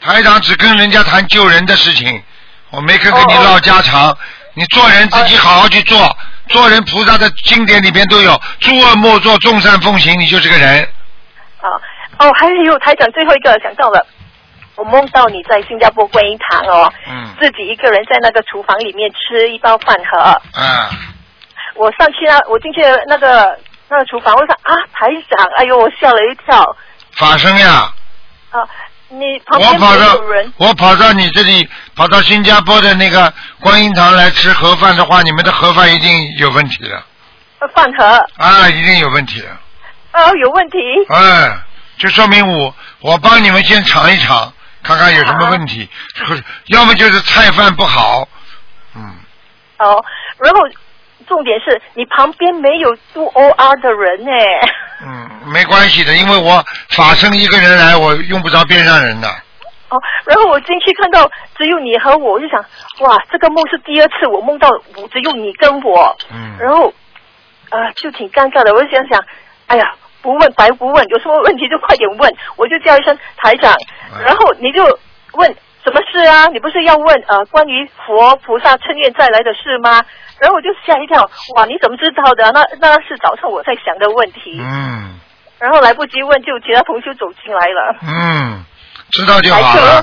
[0.00, 2.22] 台长只跟人家谈救人的事情，
[2.70, 4.16] 我没空跟你哦哦唠家常。
[4.56, 6.16] 你做人自己好好去做，
[6.48, 10.80] 做人菩萨的经典里边都有，诸恶莫作，众善奉行，你就是个人。
[11.60, 11.68] 啊
[12.20, 14.06] 哦，还有台长最后一个想到了。
[14.76, 20.40] 我梦到你在新加坡观音堂哦，嗯自己一个人在那个厨房里面吃一包饭盒。
[20.56, 20.64] 嗯，
[21.74, 23.58] 我上去啊，我进去那个
[23.88, 26.76] 那个厨房，我说啊，台长，哎呦，我吓了一跳
[27.12, 27.92] 发生呀！
[28.50, 28.60] 啊！
[29.08, 30.20] 你旁我边没跑到
[30.56, 37.00] 我跑到你这里，跑到新加坡的那个观音堂来吃盒饭的话，你们的盒饭一定有问题的
[37.60, 38.04] 呃饭盒
[38.38, 39.48] 啊，一定有问题的。
[40.10, 40.78] 啊，有问题
[41.10, 41.56] 哎，
[41.98, 44.52] 就说明我我帮你们先尝一尝，
[44.84, 45.88] 看看有什么问题，
[46.66, 48.28] 要么就是菜饭不好，
[48.94, 49.02] 嗯，
[49.78, 50.04] 哦。
[50.38, 50.60] 然后
[51.26, 54.30] 重点是你旁边没有做 OR 的人呢。
[55.06, 59.28] 嗯，没关系的，因为我法生一个人来，我用不着边上人的。
[59.88, 62.60] 哦，然后我进去看到只有你和我，我就想，
[63.00, 66.92] 哇，这个梦是第二次我梦到我只有你跟我，嗯，然后
[67.70, 69.22] 呃就挺尴尬的，我就想想，
[69.66, 73.76] 哎呀，不问白不问，有什么问题就快点问，我就叫一声台长，哎
[74.22, 74.84] 然后你就
[75.32, 76.46] 问什么事啊？
[76.46, 80.02] 你不是要问呃关于佛菩萨趁愿再来的事吗？
[80.40, 81.22] 然后我就吓一跳，
[81.56, 82.50] 哇，你怎么知道的？
[82.52, 84.58] 那那是早上我在想的问题。
[84.60, 85.20] 嗯
[85.56, 87.96] 然后来不及问，就其他同学走进来了。
[88.02, 88.64] 嗯，
[89.12, 90.02] 知道就好了。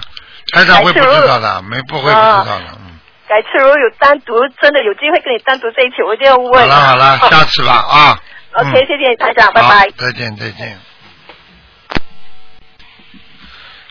[0.54, 2.62] 台长会不知道的，没不会不知道的。
[2.80, 2.98] 嗯，
[3.28, 6.68] 改次如果有单独真的有机会跟你单独在一起，我一定要好问。
[6.68, 8.18] 了好了，下次吧啊。
[8.54, 9.90] OK，嗯谢谢台长，拜拜。
[9.98, 10.80] 再见再见。